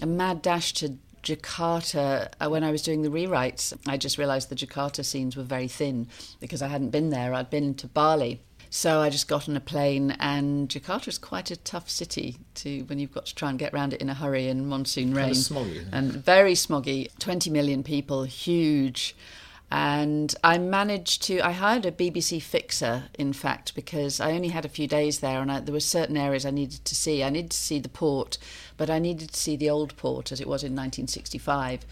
a 0.03 0.07
mad 0.07 0.43
dash 0.43 0.73
to 0.75 0.99
Jakarta 1.23 2.31
uh, 2.41 2.49
when 2.49 2.65
I 2.65 2.71
was 2.71 2.83
doing 2.83 3.03
the 3.03 3.11
rewrites. 3.11 3.77
I 3.87 3.97
just 3.97 4.19
realised 4.19 4.49
the 4.49 4.55
Jakarta 4.55 5.05
scenes 5.05 5.37
were 5.37 5.43
very 5.43 5.69
thin 5.69 6.09
because 6.41 6.63
I 6.63 6.69
hadn't 6.69 6.91
been 6.91 7.11
there. 7.11 7.35
I'd 7.35 7.51
been 7.51 7.75
to 7.75 7.87
Bali. 7.87 8.41
So 8.71 9.01
I 9.01 9.09
just 9.09 9.29
got 9.29 9.49
on 9.49 9.57
a 9.57 9.61
plane, 9.61 10.11
and 10.21 10.69
Jakarta 10.69 11.09
is 11.09 11.17
quite 11.17 11.51
a 11.51 11.57
tough 11.57 11.89
city 11.89 12.37
to 12.57 12.83
when 12.83 12.99
you've 12.99 13.13
got 13.13 13.25
to 13.27 13.35
try 13.35 13.49
and 13.49 13.59
get 13.59 13.73
around 13.73 13.95
it 13.95 14.03
in 14.03 14.11
a 14.11 14.15
hurry 14.15 14.49
in 14.49 14.69
monsoon 14.69 15.15
rain. 15.15 15.33
Kind 15.33 15.37
of 15.37 15.43
smoggy, 15.43 15.89
and 15.91 16.13
very 16.13 16.53
smoggy. 16.53 17.09
20 17.19 17.49
million 17.49 17.83
people, 17.83 18.25
huge. 18.25 19.17
And 19.71 20.35
I 20.43 20.57
managed 20.57 21.23
to, 21.25 21.41
I 21.41 21.53
hired 21.53 21.85
a 21.85 21.93
BBC 21.93 22.41
fixer, 22.41 23.05
in 23.19 23.35
fact, 23.35 23.75
because 23.75 24.19
I 24.19 24.33
only 24.33 24.49
had 24.49 24.65
a 24.65 24.69
few 24.69 24.87
days 24.87 25.21
there 25.21 25.43
and 25.43 25.53
I, 25.53 25.61
there 25.61 25.75
were 25.75 25.81
certain 25.81 26.17
areas 26.17 26.47
I 26.47 26.51
needed 26.51 26.85
to 26.87 26.95
see. 26.95 27.23
I 27.23 27.29
needed 27.29 27.51
to 27.51 27.57
see 27.57 27.79
the 27.79 27.91
port, 27.91 28.39
but 28.79 28.89
I 28.89 28.99
needed 28.99 29.31
to 29.31 29.39
see 29.39 29.57
the 29.57 29.69
old 29.69 29.95
port 29.97 30.33
as 30.33 30.41
it 30.41 30.47
was 30.47 30.63
in 30.63 30.73
1965, 30.73 31.85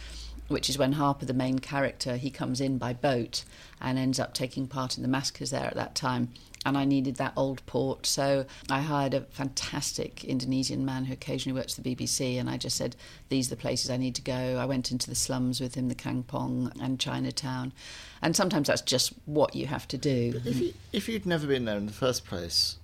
which 0.49 0.71
is 0.71 0.78
when 0.78 0.92
Harper, 0.92 1.26
the 1.26 1.35
main 1.35 1.59
character, 1.59 2.16
he 2.16 2.30
comes 2.30 2.62
in 2.62 2.78
by 2.78 2.95
boat 2.95 3.45
and 3.78 3.99
ends 3.99 4.18
up 4.18 4.33
taking 4.33 4.66
part 4.66 4.97
in 4.97 5.02
the 5.02 5.09
massacres 5.09 5.50
there 5.50 5.66
at 5.66 5.75
that 5.75 5.95
time 5.95 6.30
and 6.66 6.76
I 6.76 6.85
needed 6.85 7.14
that 7.16 7.32
old 7.37 7.64
port. 7.66 8.06
So 8.06 8.44
I 8.68 8.80
hired 8.80 9.14
a 9.14 9.20
fantastic 9.20 10.25
Indonesian 10.25 10.84
man 10.84 11.04
who 11.04 11.12
occasionally 11.12 11.58
works 11.58 11.75
for 11.75 11.80
the 11.80 11.95
BBC, 11.95 12.38
and 12.41 12.50
I 12.50 12.56
just 12.56 12.76
said, 12.76 12.97
These 13.28 13.47
are 13.47 13.50
the 13.50 13.60
places 13.60 13.88
I 13.88 13.97
need 13.97 14.17
to 14.17 14.23
go. 14.23 14.58
I 14.58 14.67
went 14.67 14.91
into 14.91 15.08
the 15.08 15.14
slums 15.14 15.60
with 15.60 15.76
him, 15.76 15.88
the 15.88 15.95
Kampong 15.95 16.73
and 16.82 16.99
Chinatown. 16.99 17.73
And 18.21 18.34
sometimes 18.34 18.67
that's 18.67 18.82
just 18.82 19.12
what 19.26 19.54
you 19.54 19.67
have 19.67 19.86
to 19.88 19.97
do. 19.97 20.41
If, 20.45 20.56
you, 20.56 20.75
if 20.93 21.08
you'd 21.08 21.25
never 21.25 21.47
been 21.47 21.67
there 21.67 21.76
in 21.76 21.86
the 21.86 21.93
first 21.93 22.26
place, 22.26 22.76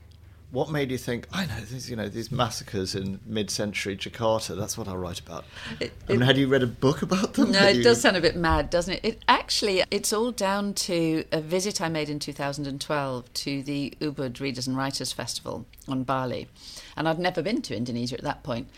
what 0.52 0.70
made 0.70 0.90
you 0.90 0.98
think, 0.98 1.26
I 1.32 1.46
know, 1.46 1.58
these, 1.60 1.88
you 1.90 1.96
know, 1.96 2.08
these 2.08 2.30
massacres 2.30 2.94
in 2.94 3.18
mid-century 3.26 3.96
Jakarta, 3.96 4.54
that's 4.56 4.76
what 4.76 4.86
I'll 4.86 4.98
write 4.98 5.18
about? 5.18 5.44
It- 5.80 5.92
I 6.08 6.12
mean, 6.12 6.20
had 6.20 6.36
you 6.36 6.46
read 6.46 6.62
a 6.62 6.66
book 6.66 7.00
about 7.02 7.32
them? 7.34 7.52
No, 7.52 7.58
Had 7.58 7.70
it 7.70 7.76
you- 7.78 7.82
does 7.82 8.00
sound 8.02 8.16
a 8.18 8.20
bit 8.20 8.36
mad, 8.36 8.68
doesn't 8.68 8.92
it? 8.94 9.00
It 9.02 9.22
actually, 9.26 9.82
it's 9.90 10.12
all 10.12 10.30
down 10.30 10.74
to 10.74 11.24
a 11.32 11.40
visit 11.40 11.80
I 11.80 11.88
made 11.88 12.10
in 12.10 12.18
2012 12.18 13.32
to 13.32 13.62
the 13.62 13.94
Ubud 14.00 14.40
Readers 14.40 14.66
and 14.68 14.76
Writers 14.76 15.10
Festival 15.10 15.64
on 15.88 16.02
Bali, 16.04 16.48
and 16.96 17.08
I'd 17.08 17.18
never 17.18 17.40
been 17.42 17.62
to 17.62 17.74
Indonesia 17.76 18.16
at 18.16 18.22
that 18.24 18.42
point. 18.42 18.68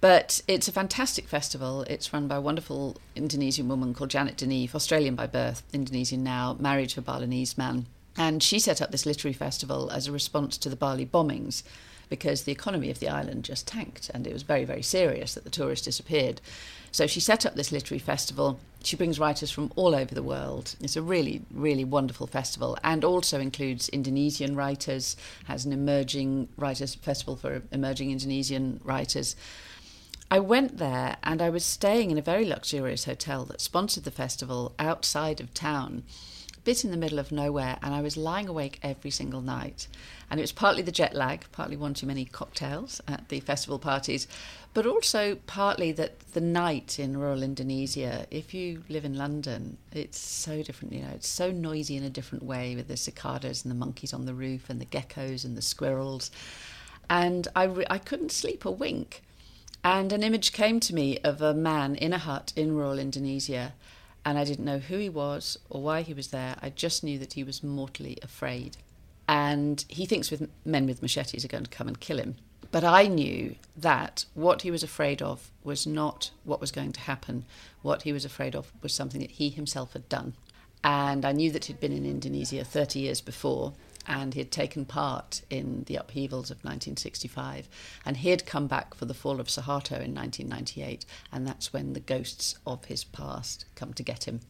But 0.00 0.42
it's 0.46 0.68
a 0.68 0.72
fantastic 0.72 1.26
festival. 1.28 1.82
It's 1.88 2.12
run 2.12 2.28
by 2.28 2.36
a 2.36 2.40
wonderful 2.40 2.96
Indonesian 3.16 3.68
woman 3.68 3.92
called 3.94 4.10
Janet 4.10 4.36
DeNeefe, 4.36 4.74
Australian 4.74 5.14
by 5.14 5.26
birth, 5.26 5.62
Indonesian 5.72 6.22
now, 6.22 6.56
married 6.60 6.90
to 6.90 7.00
a 7.00 7.02
Balinese 7.02 7.56
man. 7.58 7.86
And 8.16 8.42
she 8.42 8.58
set 8.58 8.80
up 8.80 8.90
this 8.90 9.06
literary 9.06 9.32
festival 9.32 9.90
as 9.90 10.06
a 10.06 10.12
response 10.12 10.56
to 10.58 10.68
the 10.68 10.76
Bali 10.76 11.04
bombings 11.04 11.62
because 12.08 12.42
the 12.42 12.52
economy 12.52 12.90
of 12.90 13.00
the 13.00 13.08
island 13.08 13.44
just 13.44 13.66
tanked 13.66 14.10
and 14.12 14.26
it 14.26 14.32
was 14.32 14.42
very, 14.42 14.64
very 14.64 14.82
serious 14.82 15.34
that 15.34 15.44
the 15.44 15.50
tourists 15.50 15.84
disappeared. 15.84 16.40
So 16.92 17.06
she 17.06 17.18
set 17.18 17.44
up 17.44 17.56
this 17.56 17.72
literary 17.72 17.98
festival. 17.98 18.60
She 18.84 18.94
brings 18.94 19.18
writers 19.18 19.50
from 19.50 19.72
all 19.74 19.94
over 19.94 20.14
the 20.14 20.22
world. 20.22 20.76
It's 20.80 20.96
a 20.96 21.02
really, 21.02 21.42
really 21.50 21.84
wonderful 21.84 22.26
festival 22.26 22.78
and 22.84 23.04
also 23.04 23.40
includes 23.40 23.88
Indonesian 23.88 24.54
writers, 24.54 25.16
has 25.46 25.64
an 25.64 25.72
emerging 25.72 26.50
writers 26.56 26.94
festival 26.94 27.34
for 27.34 27.62
emerging 27.72 28.12
Indonesian 28.12 28.80
writers. 28.84 29.34
I 30.30 30.38
went 30.38 30.78
there 30.78 31.16
and 31.22 31.42
I 31.42 31.50
was 31.50 31.64
staying 31.64 32.10
in 32.10 32.18
a 32.18 32.22
very 32.22 32.44
luxurious 32.44 33.04
hotel 33.04 33.44
that 33.46 33.60
sponsored 33.60 34.04
the 34.04 34.10
festival 34.10 34.74
outside 34.78 35.40
of 35.40 35.52
town, 35.52 36.04
bit 36.64 36.84
in 36.84 36.90
the 36.90 36.96
middle 36.96 37.18
of 37.18 37.30
nowhere, 37.30 37.78
and 37.82 37.94
I 37.94 38.00
was 38.00 38.16
lying 38.16 38.48
awake 38.48 38.80
every 38.82 39.10
single 39.10 39.40
night. 39.40 39.86
And 40.30 40.40
it 40.40 40.42
was 40.42 40.52
partly 40.52 40.82
the 40.82 40.90
jet 40.90 41.14
lag, 41.14 41.44
partly 41.52 41.76
one 41.76 41.94
too 41.94 42.06
many 42.06 42.24
cocktails 42.24 43.00
at 43.06 43.28
the 43.28 43.40
festival 43.40 43.78
parties, 43.78 44.26
but 44.72 44.86
also 44.86 45.36
partly 45.46 45.92
that 45.92 46.18
the 46.32 46.40
night 46.40 46.98
in 46.98 47.16
rural 47.16 47.42
Indonesia, 47.42 48.26
if 48.30 48.54
you 48.54 48.82
live 48.88 49.04
in 49.04 49.16
London, 49.16 49.76
it's 49.92 50.18
so 50.18 50.62
different. 50.62 50.94
You 50.94 51.02
know, 51.02 51.12
it's 51.14 51.28
so 51.28 51.50
noisy 51.50 51.96
in 51.96 52.02
a 52.02 52.10
different 52.10 52.44
way 52.44 52.74
with 52.74 52.88
the 52.88 52.96
cicadas 52.96 53.64
and 53.64 53.70
the 53.70 53.76
monkeys 53.76 54.12
on 54.12 54.24
the 54.24 54.34
roof 54.34 54.68
and 54.68 54.80
the 54.80 54.86
geckos 54.86 55.44
and 55.44 55.56
the 55.56 55.62
squirrels. 55.62 56.30
And 57.08 57.46
I, 57.54 57.64
re- 57.64 57.86
I 57.90 57.98
couldn't 57.98 58.32
sleep 58.32 58.64
a 58.64 58.70
wink. 58.70 59.22
And 59.84 60.12
an 60.14 60.22
image 60.22 60.52
came 60.52 60.80
to 60.80 60.94
me 60.94 61.18
of 61.18 61.42
a 61.42 61.52
man 61.52 61.94
in 61.94 62.14
a 62.14 62.18
hut 62.18 62.54
in 62.56 62.74
rural 62.74 62.98
Indonesia, 62.98 63.74
and 64.24 64.38
I 64.38 64.44
didn't 64.44 64.64
know 64.64 64.78
who 64.78 64.98
he 64.98 65.08
was 65.08 65.58
or 65.68 65.82
why 65.82 66.02
he 66.02 66.14
was 66.14 66.28
there. 66.28 66.56
I 66.62 66.70
just 66.70 67.04
knew 67.04 67.18
that 67.18 67.34
he 67.34 67.44
was 67.44 67.62
mortally 67.62 68.18
afraid. 68.22 68.76
And 69.28 69.84
he 69.88 70.06
thinks 70.06 70.30
with 70.30 70.48
men 70.64 70.86
with 70.86 71.02
machetes 71.02 71.44
are 71.44 71.48
going 71.48 71.64
to 71.64 71.70
come 71.70 71.88
and 71.88 72.00
kill 72.00 72.18
him. 72.18 72.36
But 72.70 72.84
I 72.84 73.06
knew 73.06 73.56
that 73.76 74.24
what 74.34 74.62
he 74.62 74.70
was 74.70 74.82
afraid 74.82 75.22
of 75.22 75.50
was 75.62 75.86
not 75.86 76.30
what 76.42 76.60
was 76.60 76.72
going 76.72 76.92
to 76.92 77.00
happen. 77.00 77.44
What 77.82 78.02
he 78.02 78.12
was 78.12 78.24
afraid 78.24 78.54
of 78.56 78.72
was 78.82 78.92
something 78.92 79.20
that 79.20 79.32
he 79.32 79.48
himself 79.48 79.92
had 79.92 80.08
done. 80.08 80.34
And 80.82 81.24
I 81.24 81.32
knew 81.32 81.50
that 81.52 81.66
he'd 81.66 81.80
been 81.80 81.92
in 81.92 82.04
Indonesia 82.04 82.64
30 82.64 82.98
years 82.98 83.20
before 83.20 83.74
and 84.06 84.34
he 84.34 84.40
had 84.40 84.50
taken 84.50 84.84
part 84.84 85.42
in 85.50 85.84
the 85.86 85.96
upheavals 85.96 86.50
of 86.50 86.58
1965. 86.58 87.68
And 88.04 88.18
he 88.18 88.30
had 88.30 88.46
come 88.46 88.66
back 88.66 88.94
for 88.94 89.04
the 89.04 89.14
fall 89.14 89.40
of 89.40 89.48
Suharto 89.48 90.00
in 90.00 90.14
1998, 90.14 91.04
and 91.32 91.46
that's 91.46 91.72
when 91.72 91.92
the 91.92 92.00
ghosts 92.00 92.56
of 92.66 92.86
his 92.86 93.04
past 93.04 93.64
come 93.74 93.92
to 93.94 94.02
get 94.02 94.24
him. 94.24 94.40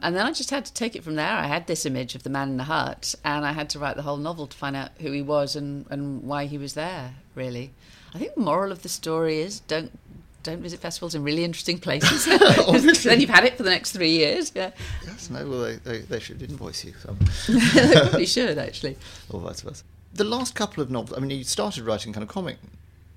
And 0.00 0.16
then 0.16 0.26
I 0.26 0.32
just 0.32 0.50
had 0.50 0.64
to 0.64 0.74
take 0.74 0.96
it 0.96 1.04
from 1.04 1.14
there. 1.14 1.30
I 1.30 1.46
had 1.46 1.68
this 1.68 1.86
image 1.86 2.16
of 2.16 2.24
the 2.24 2.30
man 2.30 2.48
in 2.50 2.56
the 2.56 2.64
hut, 2.64 3.14
and 3.24 3.46
I 3.46 3.52
had 3.52 3.70
to 3.70 3.78
write 3.78 3.94
the 3.94 4.02
whole 4.02 4.16
novel 4.16 4.48
to 4.48 4.56
find 4.56 4.74
out 4.74 4.90
who 4.98 5.12
he 5.12 5.22
was 5.22 5.54
and, 5.54 5.86
and 5.90 6.22
why 6.24 6.46
he 6.46 6.58
was 6.58 6.74
there, 6.74 7.14
really. 7.36 7.72
I 8.12 8.18
think 8.18 8.34
the 8.34 8.40
moral 8.40 8.72
of 8.72 8.82
the 8.82 8.88
story 8.88 9.38
is 9.38 9.60
don't 9.60 9.98
don't 10.42 10.60
visit 10.60 10.80
festivals 10.80 11.14
in 11.14 11.22
really 11.22 11.44
interesting 11.44 11.78
places. 11.78 12.24
then 13.04 13.20
you've 13.20 13.30
had 13.30 13.44
it 13.44 13.56
for 13.56 13.62
the 13.62 13.70
next 13.70 13.92
three 13.92 14.10
years. 14.10 14.52
Yeah, 14.54 14.70
Yes, 15.04 15.30
no, 15.30 15.48
well, 15.48 15.60
they, 15.60 15.76
they, 15.76 15.98
they 15.98 16.20
should 16.20 16.42
invoice 16.42 16.84
you, 16.84 16.94
some, 17.00 17.18
they 17.74 17.92
probably 18.00 18.26
should 18.26 18.58
actually. 18.58 18.96
or 19.30 19.40
vice 19.40 19.60
versa. 19.60 19.84
The 20.14 20.24
last 20.24 20.54
couple 20.54 20.82
of 20.82 20.90
novels, 20.90 21.16
I 21.16 21.20
mean, 21.20 21.30
you 21.36 21.44
started 21.44 21.84
writing 21.84 22.12
kind 22.12 22.22
of 22.22 22.28
comic 22.28 22.58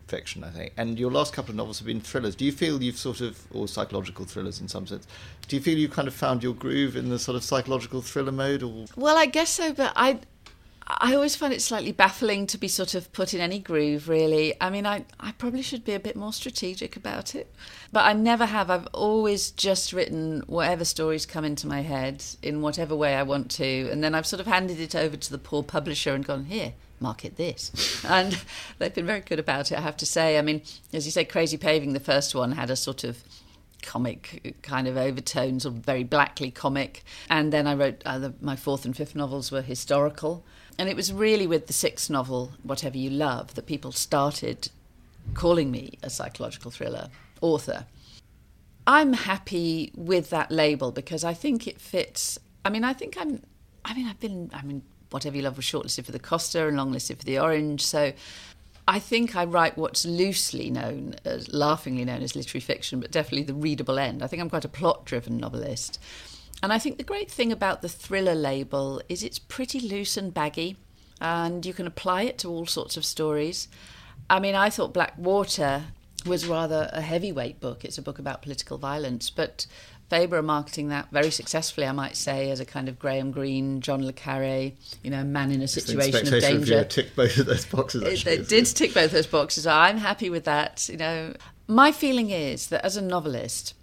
fiction, 0.07 0.43
I 0.43 0.49
think, 0.49 0.73
and 0.77 0.99
your 0.99 1.11
last 1.11 1.33
couple 1.33 1.51
of 1.51 1.55
novels 1.55 1.79
have 1.79 1.87
been 1.87 1.99
thrillers. 1.99 2.35
Do 2.35 2.45
you 2.45 2.51
feel 2.51 2.81
you've 2.81 2.97
sort 2.97 3.21
of, 3.21 3.41
or 3.51 3.67
psychological 3.67 4.25
thrillers 4.25 4.61
in 4.61 4.67
some 4.67 4.87
sense, 4.87 5.07
do 5.47 5.55
you 5.55 5.61
feel 5.61 5.77
you've 5.77 5.91
kind 5.91 6.07
of 6.07 6.13
found 6.13 6.43
your 6.43 6.53
groove 6.53 6.95
in 6.95 7.09
the 7.09 7.19
sort 7.19 7.35
of 7.35 7.43
psychological 7.43 8.01
thriller 8.01 8.31
mode, 8.31 8.63
or 8.63 8.85
Well, 8.95 9.17
I 9.17 9.25
guess 9.25 9.49
so, 9.49 9.73
but 9.73 9.93
I, 9.95 10.19
I 10.87 11.15
always 11.15 11.35
find 11.35 11.51
it 11.51 11.63
slightly 11.63 11.91
baffling 11.91 12.45
to 12.47 12.59
be 12.59 12.67
sort 12.67 12.93
of 12.93 13.11
put 13.11 13.33
in 13.33 13.41
any 13.41 13.57
groove, 13.57 14.07
really. 14.07 14.53
I 14.61 14.69
mean, 14.69 14.85
I, 14.85 15.05
I 15.19 15.31
probably 15.31 15.63
should 15.63 15.83
be 15.83 15.93
a 15.93 15.99
bit 15.99 16.15
more 16.15 16.31
strategic 16.31 16.95
about 16.95 17.33
it. 17.33 17.51
But 17.91 18.05
I 18.05 18.13
never 18.13 18.45
have. 18.45 18.69
I've 18.69 18.87
always 18.93 19.49
just 19.49 19.93
written 19.93 20.43
whatever 20.45 20.85
stories 20.85 21.25
come 21.25 21.43
into 21.43 21.65
my 21.65 21.81
head 21.81 22.23
in 22.43 22.61
whatever 22.61 22.95
way 22.95 23.15
I 23.15 23.23
want 23.23 23.49
to. 23.51 23.89
And 23.91 24.03
then 24.03 24.13
I've 24.13 24.27
sort 24.27 24.39
of 24.39 24.45
handed 24.45 24.79
it 24.79 24.95
over 24.95 25.17
to 25.17 25.31
the 25.31 25.39
poor 25.39 25.63
publisher 25.63 26.13
and 26.13 26.23
gone, 26.23 26.45
here, 26.45 26.73
market 26.99 27.35
this. 27.35 28.03
and 28.07 28.39
they've 28.77 28.93
been 28.93 29.07
very 29.07 29.21
good 29.21 29.39
about 29.39 29.71
it, 29.71 29.79
I 29.79 29.81
have 29.81 29.97
to 29.97 30.05
say. 30.05 30.37
I 30.37 30.43
mean, 30.43 30.61
as 30.93 31.07
you 31.07 31.11
say, 31.11 31.25
Crazy 31.25 31.57
Paving, 31.57 31.93
the 31.93 31.99
first 31.99 32.35
one, 32.35 32.51
had 32.51 32.69
a 32.69 32.75
sort 32.75 33.03
of 33.03 33.23
comic 33.85 34.57
kind 34.61 34.87
of 34.87 34.97
overtones, 34.97 35.65
or 35.65 35.71
very 35.71 36.03
blackly 36.03 36.51
comic. 36.51 37.03
And 37.29 37.53
then 37.53 37.67
I 37.67 37.75
wrote 37.75 38.01
uh, 38.05 38.19
the, 38.19 38.33
my 38.41 38.55
fourth 38.55 38.85
and 38.85 38.95
fifth 38.95 39.15
novels 39.15 39.51
were 39.51 39.61
historical. 39.61 40.43
And 40.77 40.89
it 40.89 40.95
was 40.95 41.13
really 41.13 41.47
with 41.47 41.67
the 41.67 41.73
sixth 41.73 42.09
novel, 42.09 42.51
Whatever 42.63 42.97
You 42.97 43.09
Love, 43.09 43.55
that 43.55 43.65
people 43.65 43.91
started 43.91 44.69
calling 45.33 45.71
me 45.71 45.97
a 46.03 46.09
psychological 46.09 46.71
thriller 46.71 47.09
author. 47.41 47.85
I'm 48.87 49.13
happy 49.13 49.91
with 49.95 50.29
that 50.29 50.51
label 50.51 50.91
because 50.91 51.23
I 51.23 51.33
think 51.33 51.67
it 51.67 51.79
fits. 51.79 52.37
I 52.63 52.69
mean, 52.69 52.83
I 52.83 52.93
think 52.93 53.17
I'm. 53.17 53.41
I 53.83 53.93
mean, 53.93 54.07
I've 54.07 54.19
been. 54.19 54.51
I 54.53 54.61
mean, 54.63 54.83
Whatever 55.09 55.37
You 55.37 55.43
Love 55.43 55.57
was 55.57 55.65
shortlisted 55.65 56.05
for 56.05 56.11
the 56.11 56.19
Costa 56.19 56.67
and 56.67 56.77
longlisted 56.77 57.17
for 57.17 57.25
the 57.25 57.39
Orange. 57.39 57.85
So 57.85 58.13
I 58.87 58.99
think 58.99 59.35
I 59.35 59.45
write 59.45 59.77
what's 59.77 60.05
loosely 60.05 60.69
known 60.69 61.15
as, 61.25 61.51
laughingly 61.51 62.05
known 62.05 62.21
as 62.21 62.35
literary 62.35 62.61
fiction, 62.61 62.99
but 62.99 63.11
definitely 63.11 63.43
the 63.43 63.55
readable 63.55 63.97
end. 63.97 64.21
I 64.21 64.27
think 64.27 64.41
I'm 64.41 64.49
quite 64.49 64.65
a 64.65 64.69
plot 64.69 65.05
driven 65.05 65.37
novelist. 65.37 65.99
And 66.61 66.71
I 66.71 66.77
think 66.77 66.97
the 66.97 67.03
great 67.03 67.29
thing 67.29 67.51
about 67.51 67.81
the 67.81 67.89
thriller 67.89 68.35
label 68.35 69.01
is 69.09 69.23
it's 69.23 69.39
pretty 69.39 69.79
loose 69.79 70.17
and 70.17 70.33
baggy, 70.33 70.77
and 71.19 71.65
you 71.65 71.73
can 71.73 71.87
apply 71.87 72.23
it 72.23 72.37
to 72.39 72.49
all 72.49 72.65
sorts 72.65 72.95
of 72.95 73.05
stories. 73.05 73.67
I 74.29 74.39
mean, 74.39 74.55
I 74.55 74.69
thought 74.69 74.93
Black 74.93 75.17
Water 75.17 75.85
was 76.25 76.47
rather 76.47 76.89
a 76.91 77.01
heavyweight 77.01 77.59
book. 77.59 77.85
It's 77.85 77.97
a 77.97 78.01
book 78.01 78.19
about 78.19 78.41
political 78.41 78.77
violence, 78.77 79.29
but 79.29 79.67
Faber 80.09 80.37
are 80.37 80.43
marketing 80.43 80.89
that 80.89 81.09
very 81.11 81.31
successfully, 81.31 81.87
I 81.87 81.91
might 81.91 82.15
say, 82.15 82.51
as 82.51 82.59
a 82.59 82.65
kind 82.65 82.87
of 82.87 82.99
Graham 82.99 83.31
Greene, 83.31 83.81
John 83.81 84.05
le 84.05 84.13
Carre, 84.13 84.73
you 85.03 85.09
know, 85.09 85.23
man 85.23 85.51
in 85.51 85.61
a 85.61 85.67
situation 85.67 86.31
of 86.31 86.41
danger. 86.41 86.79
Of 86.79 86.89
Tick 86.89 87.15
both 87.15 87.37
of 87.37 87.47
those 87.47 87.65
boxes. 87.65 88.03
Actually, 88.03 88.33
it, 88.33 88.39
it 88.41 88.47
did 88.49 88.65
tick 88.65 88.93
both 88.93 89.11
those 89.11 89.25
boxes. 89.25 89.65
I'm 89.65 89.97
happy 89.97 90.29
with 90.29 90.43
that. 90.45 90.87
You 90.89 90.97
know, 90.97 91.33
my 91.67 91.91
feeling 91.91 92.29
is 92.29 92.67
that 92.67 92.85
as 92.85 92.97
a 92.97 93.01
novelist, 93.01 93.73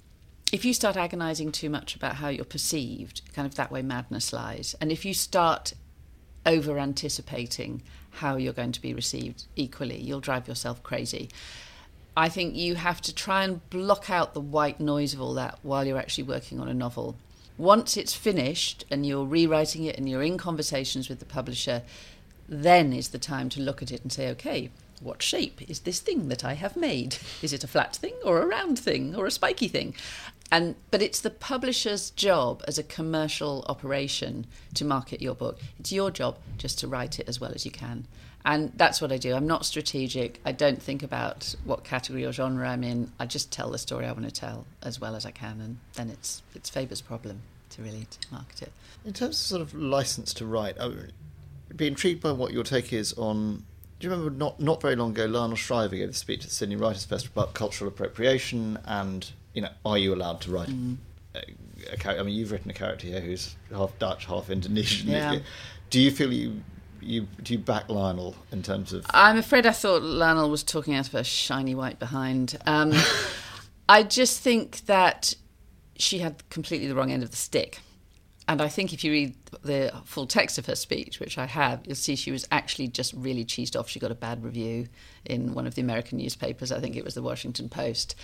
if 0.52 0.64
you 0.64 0.72
start 0.72 0.96
agonising 0.96 1.50
too 1.50 1.68
much 1.68 1.96
about 1.96 2.16
how 2.16 2.28
you're 2.28 2.44
perceived, 2.44 3.22
kind 3.34 3.46
of 3.46 3.56
that 3.56 3.72
way 3.72 3.82
madness 3.82 4.32
lies. 4.32 4.76
And 4.80 4.92
if 4.92 5.04
you 5.04 5.14
start 5.14 5.72
over 6.46 6.78
anticipating 6.78 7.82
how 8.10 8.36
you're 8.36 8.52
going 8.52 8.72
to 8.72 8.80
be 8.82 8.94
received 8.94 9.46
equally, 9.56 9.98
you'll 9.98 10.20
drive 10.20 10.46
yourself 10.46 10.82
crazy. 10.82 11.30
I 12.16 12.28
think 12.28 12.54
you 12.54 12.74
have 12.74 13.00
to 13.02 13.14
try 13.14 13.44
and 13.44 13.68
block 13.70 14.10
out 14.10 14.34
the 14.34 14.40
white 14.40 14.80
noise 14.80 15.14
of 15.14 15.20
all 15.20 15.34
that 15.34 15.58
while 15.62 15.86
you're 15.86 15.98
actually 15.98 16.24
working 16.24 16.60
on 16.60 16.68
a 16.68 16.74
novel. 16.74 17.16
Once 17.56 17.96
it's 17.96 18.14
finished 18.14 18.84
and 18.90 19.06
you're 19.06 19.24
rewriting 19.24 19.84
it 19.84 19.96
and 19.96 20.08
you're 20.08 20.22
in 20.22 20.36
conversations 20.36 21.08
with 21.08 21.20
the 21.20 21.24
publisher, 21.24 21.82
then 22.48 22.92
is 22.92 23.08
the 23.08 23.18
time 23.18 23.48
to 23.48 23.62
look 23.62 23.82
at 23.82 23.90
it 23.90 24.02
and 24.02 24.12
say, 24.12 24.28
okay, 24.28 24.70
what 25.00 25.22
shape 25.22 25.68
is 25.68 25.80
this 25.80 26.00
thing 26.00 26.28
that 26.28 26.44
I 26.44 26.54
have 26.54 26.76
made? 26.76 27.16
Is 27.40 27.52
it 27.52 27.64
a 27.64 27.68
flat 27.68 27.96
thing 27.96 28.14
or 28.24 28.40
a 28.40 28.46
round 28.46 28.78
thing 28.78 29.14
or 29.16 29.26
a 29.26 29.30
spiky 29.30 29.68
thing? 29.68 29.94
And 30.50 30.74
but 30.90 31.00
it's 31.00 31.20
the 31.20 31.30
publisher's 31.30 32.10
job 32.10 32.62
as 32.68 32.78
a 32.78 32.82
commercial 32.82 33.64
operation 33.68 34.46
to 34.74 34.84
market 34.84 35.22
your 35.22 35.34
book. 35.34 35.58
It's 35.78 35.92
your 35.92 36.10
job 36.10 36.36
just 36.58 36.78
to 36.80 36.88
write 36.88 37.18
it 37.18 37.28
as 37.28 37.40
well 37.40 37.52
as 37.54 37.64
you 37.64 37.70
can. 37.70 38.06
And 38.44 38.72
that's 38.76 39.00
what 39.00 39.12
I 39.12 39.18
do. 39.18 39.34
I'm 39.34 39.46
not 39.46 39.64
strategic. 39.64 40.40
I 40.44 40.52
don't 40.52 40.82
think 40.82 41.02
about 41.02 41.54
what 41.64 41.84
category 41.84 42.24
or 42.24 42.32
genre 42.32 42.68
I'm 42.68 42.82
in. 42.82 43.12
I 43.20 43.26
just 43.26 43.52
tell 43.52 43.70
the 43.70 43.78
story 43.78 44.04
I 44.04 44.12
want 44.12 44.24
to 44.24 44.32
tell 44.32 44.66
as 44.82 45.00
well 45.00 45.14
as 45.14 45.24
I 45.24 45.30
can, 45.30 45.60
and 45.60 45.78
then 45.94 46.10
it's 46.10 46.42
it's 46.54 46.68
Faber's 46.68 47.00
problem 47.00 47.42
to 47.70 47.82
really 47.82 48.06
market 48.30 48.62
it. 48.62 48.72
In 49.04 49.12
terms 49.12 49.36
of 49.36 49.46
sort 49.46 49.62
of 49.62 49.74
license 49.74 50.34
to 50.34 50.46
write, 50.46 50.78
I'd 50.80 51.12
be 51.76 51.86
intrigued 51.86 52.20
by 52.20 52.32
what 52.32 52.52
your 52.52 52.64
take 52.64 52.92
is 52.92 53.12
on. 53.14 53.64
Do 54.00 54.06
you 54.06 54.10
remember 54.10 54.36
not 54.36 54.60
not 54.60 54.82
very 54.82 54.96
long 54.96 55.12
ago, 55.12 55.26
Lionel 55.26 55.56
Shriver 55.56 55.96
gave 55.96 56.08
a 56.08 56.12
speech 56.12 56.40
at 56.40 56.48
the 56.48 56.54
Sydney 56.54 56.76
Writers' 56.76 57.04
Festival 57.04 57.44
about 57.44 57.54
cultural 57.54 57.88
appropriation 57.88 58.78
and 58.84 59.30
you 59.54 59.62
know, 59.62 59.70
are 59.84 59.98
you 59.98 60.14
allowed 60.14 60.40
to 60.42 60.50
write? 60.50 60.68
Mm. 60.68 60.96
A, 61.34 61.38
a 61.92 61.96
character? 61.96 62.20
I 62.20 62.22
mean, 62.22 62.34
you've 62.34 62.52
written 62.52 62.70
a 62.70 62.74
character 62.74 63.06
here 63.06 63.20
who's 63.20 63.56
half 63.70 63.98
Dutch, 63.98 64.26
half 64.26 64.50
Indonesian. 64.50 65.08
Yeah. 65.08 65.38
Do 65.90 66.00
you 66.00 66.10
feel 66.10 66.32
you 66.32 66.62
you 67.02 67.26
do 67.42 67.54
you 67.54 67.58
back 67.58 67.88
Lionel 67.88 68.36
in 68.50 68.62
terms 68.62 68.92
of? 68.92 69.04
I'm 69.10 69.36
afraid 69.36 69.66
I 69.66 69.72
thought 69.72 70.02
Lionel 70.02 70.48
was 70.48 70.62
talking 70.62 70.94
out 70.94 71.06
of 71.06 71.12
her 71.12 71.24
shiny 71.24 71.74
white 71.74 71.98
behind. 71.98 72.56
Um, 72.66 72.92
I 73.88 74.02
just 74.02 74.40
think 74.40 74.86
that 74.86 75.34
she 75.96 76.20
had 76.20 76.48
completely 76.48 76.88
the 76.88 76.94
wrong 76.94 77.10
end 77.10 77.22
of 77.22 77.30
the 77.30 77.36
stick. 77.36 77.80
And 78.48 78.60
I 78.60 78.68
think 78.68 78.92
if 78.92 79.04
you 79.04 79.12
read 79.12 79.36
the 79.62 79.92
full 80.04 80.26
text 80.26 80.58
of 80.58 80.66
her 80.66 80.74
speech, 80.74 81.20
which 81.20 81.38
I 81.38 81.46
have, 81.46 81.82
you'll 81.86 81.94
see 81.94 82.16
she 82.16 82.32
was 82.32 82.46
actually 82.50 82.88
just 82.88 83.12
really 83.14 83.44
cheesed 83.44 83.78
off. 83.78 83.88
She 83.88 84.00
got 84.00 84.10
a 84.10 84.16
bad 84.16 84.42
review 84.42 84.88
in 85.24 85.54
one 85.54 85.66
of 85.66 85.76
the 85.76 85.82
American 85.82 86.18
newspapers, 86.18 86.72
I 86.72 86.80
think 86.80 86.96
it 86.96 87.04
was 87.04 87.14
the 87.14 87.22
Washington 87.22 87.68
Post, 87.68 88.16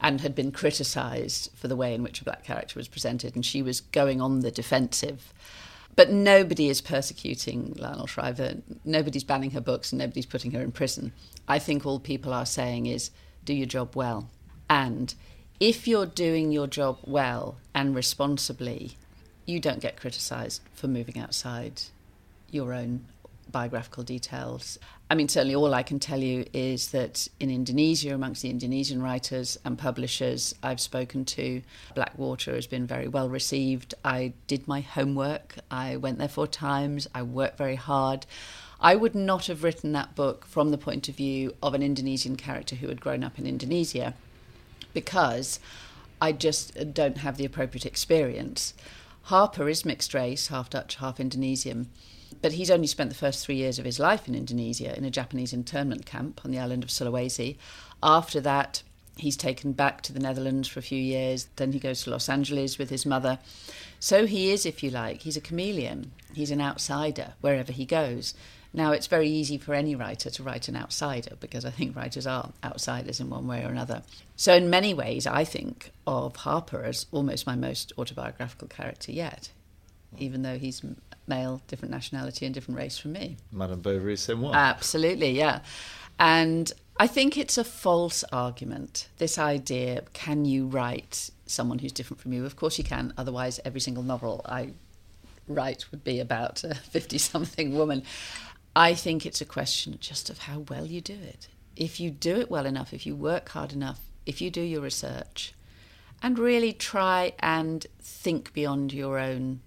and 0.00 0.22
had 0.22 0.34
been 0.34 0.50
criticised 0.50 1.50
for 1.54 1.68
the 1.68 1.76
way 1.76 1.94
in 1.94 2.02
which 2.02 2.22
a 2.22 2.24
black 2.24 2.42
character 2.42 2.78
was 2.78 2.88
presented. 2.88 3.34
And 3.34 3.44
she 3.44 3.60
was 3.60 3.80
going 3.80 4.20
on 4.20 4.40
the 4.40 4.50
defensive. 4.50 5.34
But 5.94 6.10
nobody 6.10 6.68
is 6.68 6.80
persecuting 6.80 7.74
Lionel 7.78 8.06
Shriver. 8.06 8.56
Nobody's 8.84 9.24
banning 9.24 9.50
her 9.52 9.60
books 9.60 9.92
and 9.92 9.98
nobody's 9.98 10.26
putting 10.26 10.52
her 10.52 10.62
in 10.62 10.72
prison. 10.72 11.12
I 11.48 11.58
think 11.58 11.84
all 11.84 12.00
people 12.00 12.32
are 12.32 12.46
saying 12.46 12.86
is 12.86 13.10
do 13.44 13.52
your 13.54 13.66
job 13.66 13.94
well. 13.94 14.30
And 14.68 15.14
if 15.60 15.86
you're 15.86 16.06
doing 16.06 16.50
your 16.50 16.66
job 16.66 16.98
well 17.04 17.58
and 17.74 17.94
responsibly, 17.94 18.96
you 19.46 19.60
don't 19.60 19.80
get 19.80 19.96
criticised 19.96 20.60
for 20.74 20.88
moving 20.88 21.18
outside 21.18 21.82
your 22.50 22.72
own 22.72 23.06
biographical 23.50 24.02
details. 24.02 24.78
I 25.08 25.14
mean, 25.14 25.28
certainly 25.28 25.54
all 25.54 25.72
I 25.72 25.84
can 25.84 26.00
tell 26.00 26.18
you 26.18 26.46
is 26.52 26.90
that 26.90 27.28
in 27.38 27.48
Indonesia, 27.48 28.12
amongst 28.12 28.42
the 28.42 28.50
Indonesian 28.50 29.00
writers 29.00 29.56
and 29.64 29.78
publishers 29.78 30.54
I've 30.62 30.80
spoken 30.80 31.24
to, 31.26 31.62
Black 31.94 32.18
Water 32.18 32.54
has 32.54 32.66
been 32.66 32.86
very 32.86 33.06
well 33.06 33.28
received. 33.28 33.94
I 34.04 34.32
did 34.48 34.66
my 34.66 34.80
homework, 34.80 35.54
I 35.70 35.96
went 35.96 36.18
there 36.18 36.28
four 36.28 36.48
times, 36.48 37.06
I 37.14 37.22
worked 37.22 37.56
very 37.56 37.76
hard. 37.76 38.26
I 38.80 38.96
would 38.96 39.14
not 39.14 39.46
have 39.46 39.64
written 39.64 39.92
that 39.92 40.14
book 40.14 40.44
from 40.44 40.70
the 40.70 40.78
point 40.78 41.08
of 41.08 41.14
view 41.14 41.54
of 41.62 41.72
an 41.72 41.82
Indonesian 41.82 42.36
character 42.36 42.76
who 42.76 42.88
had 42.88 43.00
grown 43.00 43.24
up 43.24 43.38
in 43.38 43.46
Indonesia 43.46 44.14
because 44.92 45.60
I 46.20 46.32
just 46.32 46.92
don't 46.92 47.18
have 47.18 47.36
the 47.36 47.44
appropriate 47.44 47.86
experience. 47.86 48.74
Harper 49.26 49.68
is 49.68 49.84
mixed 49.84 50.14
race, 50.14 50.46
half 50.48 50.70
Dutch, 50.70 50.96
half 50.96 51.18
Indonesian. 51.18 51.88
But 52.42 52.52
he's 52.52 52.70
only 52.70 52.86
spent 52.86 53.10
the 53.10 53.16
first 53.16 53.44
three 53.44 53.56
years 53.56 53.76
of 53.76 53.84
his 53.84 53.98
life 53.98 54.28
in 54.28 54.36
Indonesia 54.36 54.96
in 54.96 55.04
a 55.04 55.10
Japanese 55.10 55.52
internment 55.52 56.06
camp 56.06 56.42
on 56.44 56.52
the 56.52 56.60
island 56.60 56.84
of 56.84 56.90
Sulawesi. 56.90 57.56
After 58.04 58.40
that, 58.42 58.84
he's 59.16 59.36
taken 59.36 59.72
back 59.72 60.00
to 60.02 60.12
the 60.12 60.20
Netherlands 60.20 60.68
for 60.68 60.78
a 60.78 60.82
few 60.82 61.00
years. 61.00 61.48
Then 61.56 61.72
he 61.72 61.80
goes 61.80 62.04
to 62.04 62.10
Los 62.10 62.28
Angeles 62.28 62.78
with 62.78 62.88
his 62.88 63.04
mother. 63.04 63.40
So 63.98 64.26
he 64.26 64.52
is, 64.52 64.64
if 64.64 64.84
you 64.84 64.90
like, 64.90 65.22
he's 65.22 65.36
a 65.36 65.40
chameleon. 65.40 66.12
He's 66.32 66.52
an 66.52 66.60
outsider 66.60 67.34
wherever 67.40 67.72
he 67.72 67.84
goes. 67.84 68.32
Now, 68.76 68.92
it's 68.92 69.06
very 69.06 69.28
easy 69.28 69.56
for 69.56 69.72
any 69.72 69.94
writer 69.94 70.28
to 70.28 70.42
write 70.42 70.68
an 70.68 70.76
outsider 70.76 71.34
because 71.40 71.64
I 71.64 71.70
think 71.70 71.96
writers 71.96 72.26
are 72.26 72.50
outsiders 72.62 73.20
in 73.20 73.30
one 73.30 73.46
way 73.46 73.64
or 73.64 73.68
another. 73.68 74.02
So, 74.36 74.54
in 74.54 74.68
many 74.68 74.92
ways, 74.92 75.26
I 75.26 75.44
think 75.44 75.92
of 76.06 76.36
Harper 76.36 76.84
as 76.84 77.06
almost 77.10 77.46
my 77.46 77.56
most 77.56 77.94
autobiographical 77.96 78.68
character 78.68 79.12
yet, 79.12 79.48
hmm. 80.14 80.22
even 80.22 80.42
though 80.42 80.58
he's 80.58 80.82
male, 81.26 81.62
different 81.68 81.90
nationality, 81.90 82.44
and 82.44 82.54
different 82.54 82.78
race 82.78 82.98
from 82.98 83.12
me. 83.12 83.38
Madame 83.50 83.80
Bovary, 83.80 84.14
same 84.14 84.42
one. 84.42 84.54
Absolutely, 84.54 85.30
yeah. 85.30 85.60
And 86.18 86.70
I 86.98 87.06
think 87.06 87.38
it's 87.38 87.56
a 87.56 87.64
false 87.64 88.24
argument. 88.30 89.08
This 89.16 89.38
idea: 89.38 90.02
can 90.12 90.44
you 90.44 90.66
write 90.66 91.30
someone 91.46 91.78
who's 91.78 91.92
different 91.92 92.20
from 92.20 92.34
you? 92.34 92.44
Of 92.44 92.56
course 92.56 92.76
you 92.76 92.84
can. 92.84 93.14
Otherwise, 93.16 93.58
every 93.64 93.80
single 93.80 94.02
novel 94.02 94.42
I 94.44 94.72
write 95.48 95.90
would 95.90 96.04
be 96.04 96.20
about 96.20 96.62
a 96.62 96.74
fifty-something 96.90 97.74
woman. 97.74 98.02
I 98.76 98.92
think 98.92 99.24
it's 99.24 99.40
a 99.40 99.46
question 99.46 99.96
just 100.00 100.28
of 100.28 100.40
how 100.40 100.58
well 100.68 100.84
you 100.84 101.00
do 101.00 101.14
it. 101.14 101.48
If 101.76 101.98
you 101.98 102.10
do 102.10 102.36
it 102.36 102.50
well 102.50 102.66
enough, 102.66 102.92
if 102.92 103.06
you 103.06 103.16
work 103.16 103.48
hard 103.48 103.72
enough, 103.72 104.00
if 104.26 104.42
you 104.42 104.50
do 104.50 104.60
your 104.60 104.82
research, 104.82 105.54
and 106.22 106.38
really 106.38 106.74
try 106.74 107.32
and 107.38 107.86
think 107.98 108.52
beyond 108.52 108.92
your 108.92 109.18
own 109.18 109.60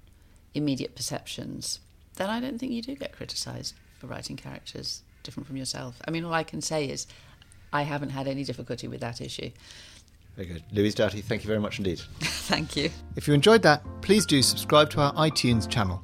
immediate 0.54 0.96
perceptions, 0.96 1.80
then 2.18 2.30
I 2.30 2.40
don't 2.40 2.60
think 2.60 2.72
you 2.72 2.84
do 2.84 2.94
get 2.96 3.12
criticised 3.12 3.74
for 3.98 4.06
writing 4.06 4.36
characters 4.36 5.02
different 5.24 5.48
from 5.48 5.58
yourself. 5.58 6.00
I 6.08 6.12
mean, 6.12 6.24
all 6.24 6.34
I 6.34 6.44
can 6.44 6.62
say 6.62 6.88
is 6.88 7.08
I 7.74 7.82
haven't 7.82 8.12
had 8.12 8.28
any 8.28 8.44
difficulty 8.44 8.88
with 8.88 9.02
that 9.02 9.22
issue. 9.22 9.50
Very 10.36 10.48
good. 10.50 10.64
Louise 10.72 10.94
Doughty, 10.94 11.22
thank 11.22 11.44
you 11.44 11.48
very 11.48 11.60
much 11.60 11.80
indeed. 11.80 12.00
thank 12.20 12.76
you. 12.76 12.92
If 13.16 13.28
you 13.28 13.34
enjoyed 13.34 13.64
that, 13.64 13.84
please 14.04 14.28
do 14.28 14.44
subscribe 14.44 14.92
to 14.92 15.02
our 15.02 15.14
iTunes 15.14 15.68
channel 15.68 16.00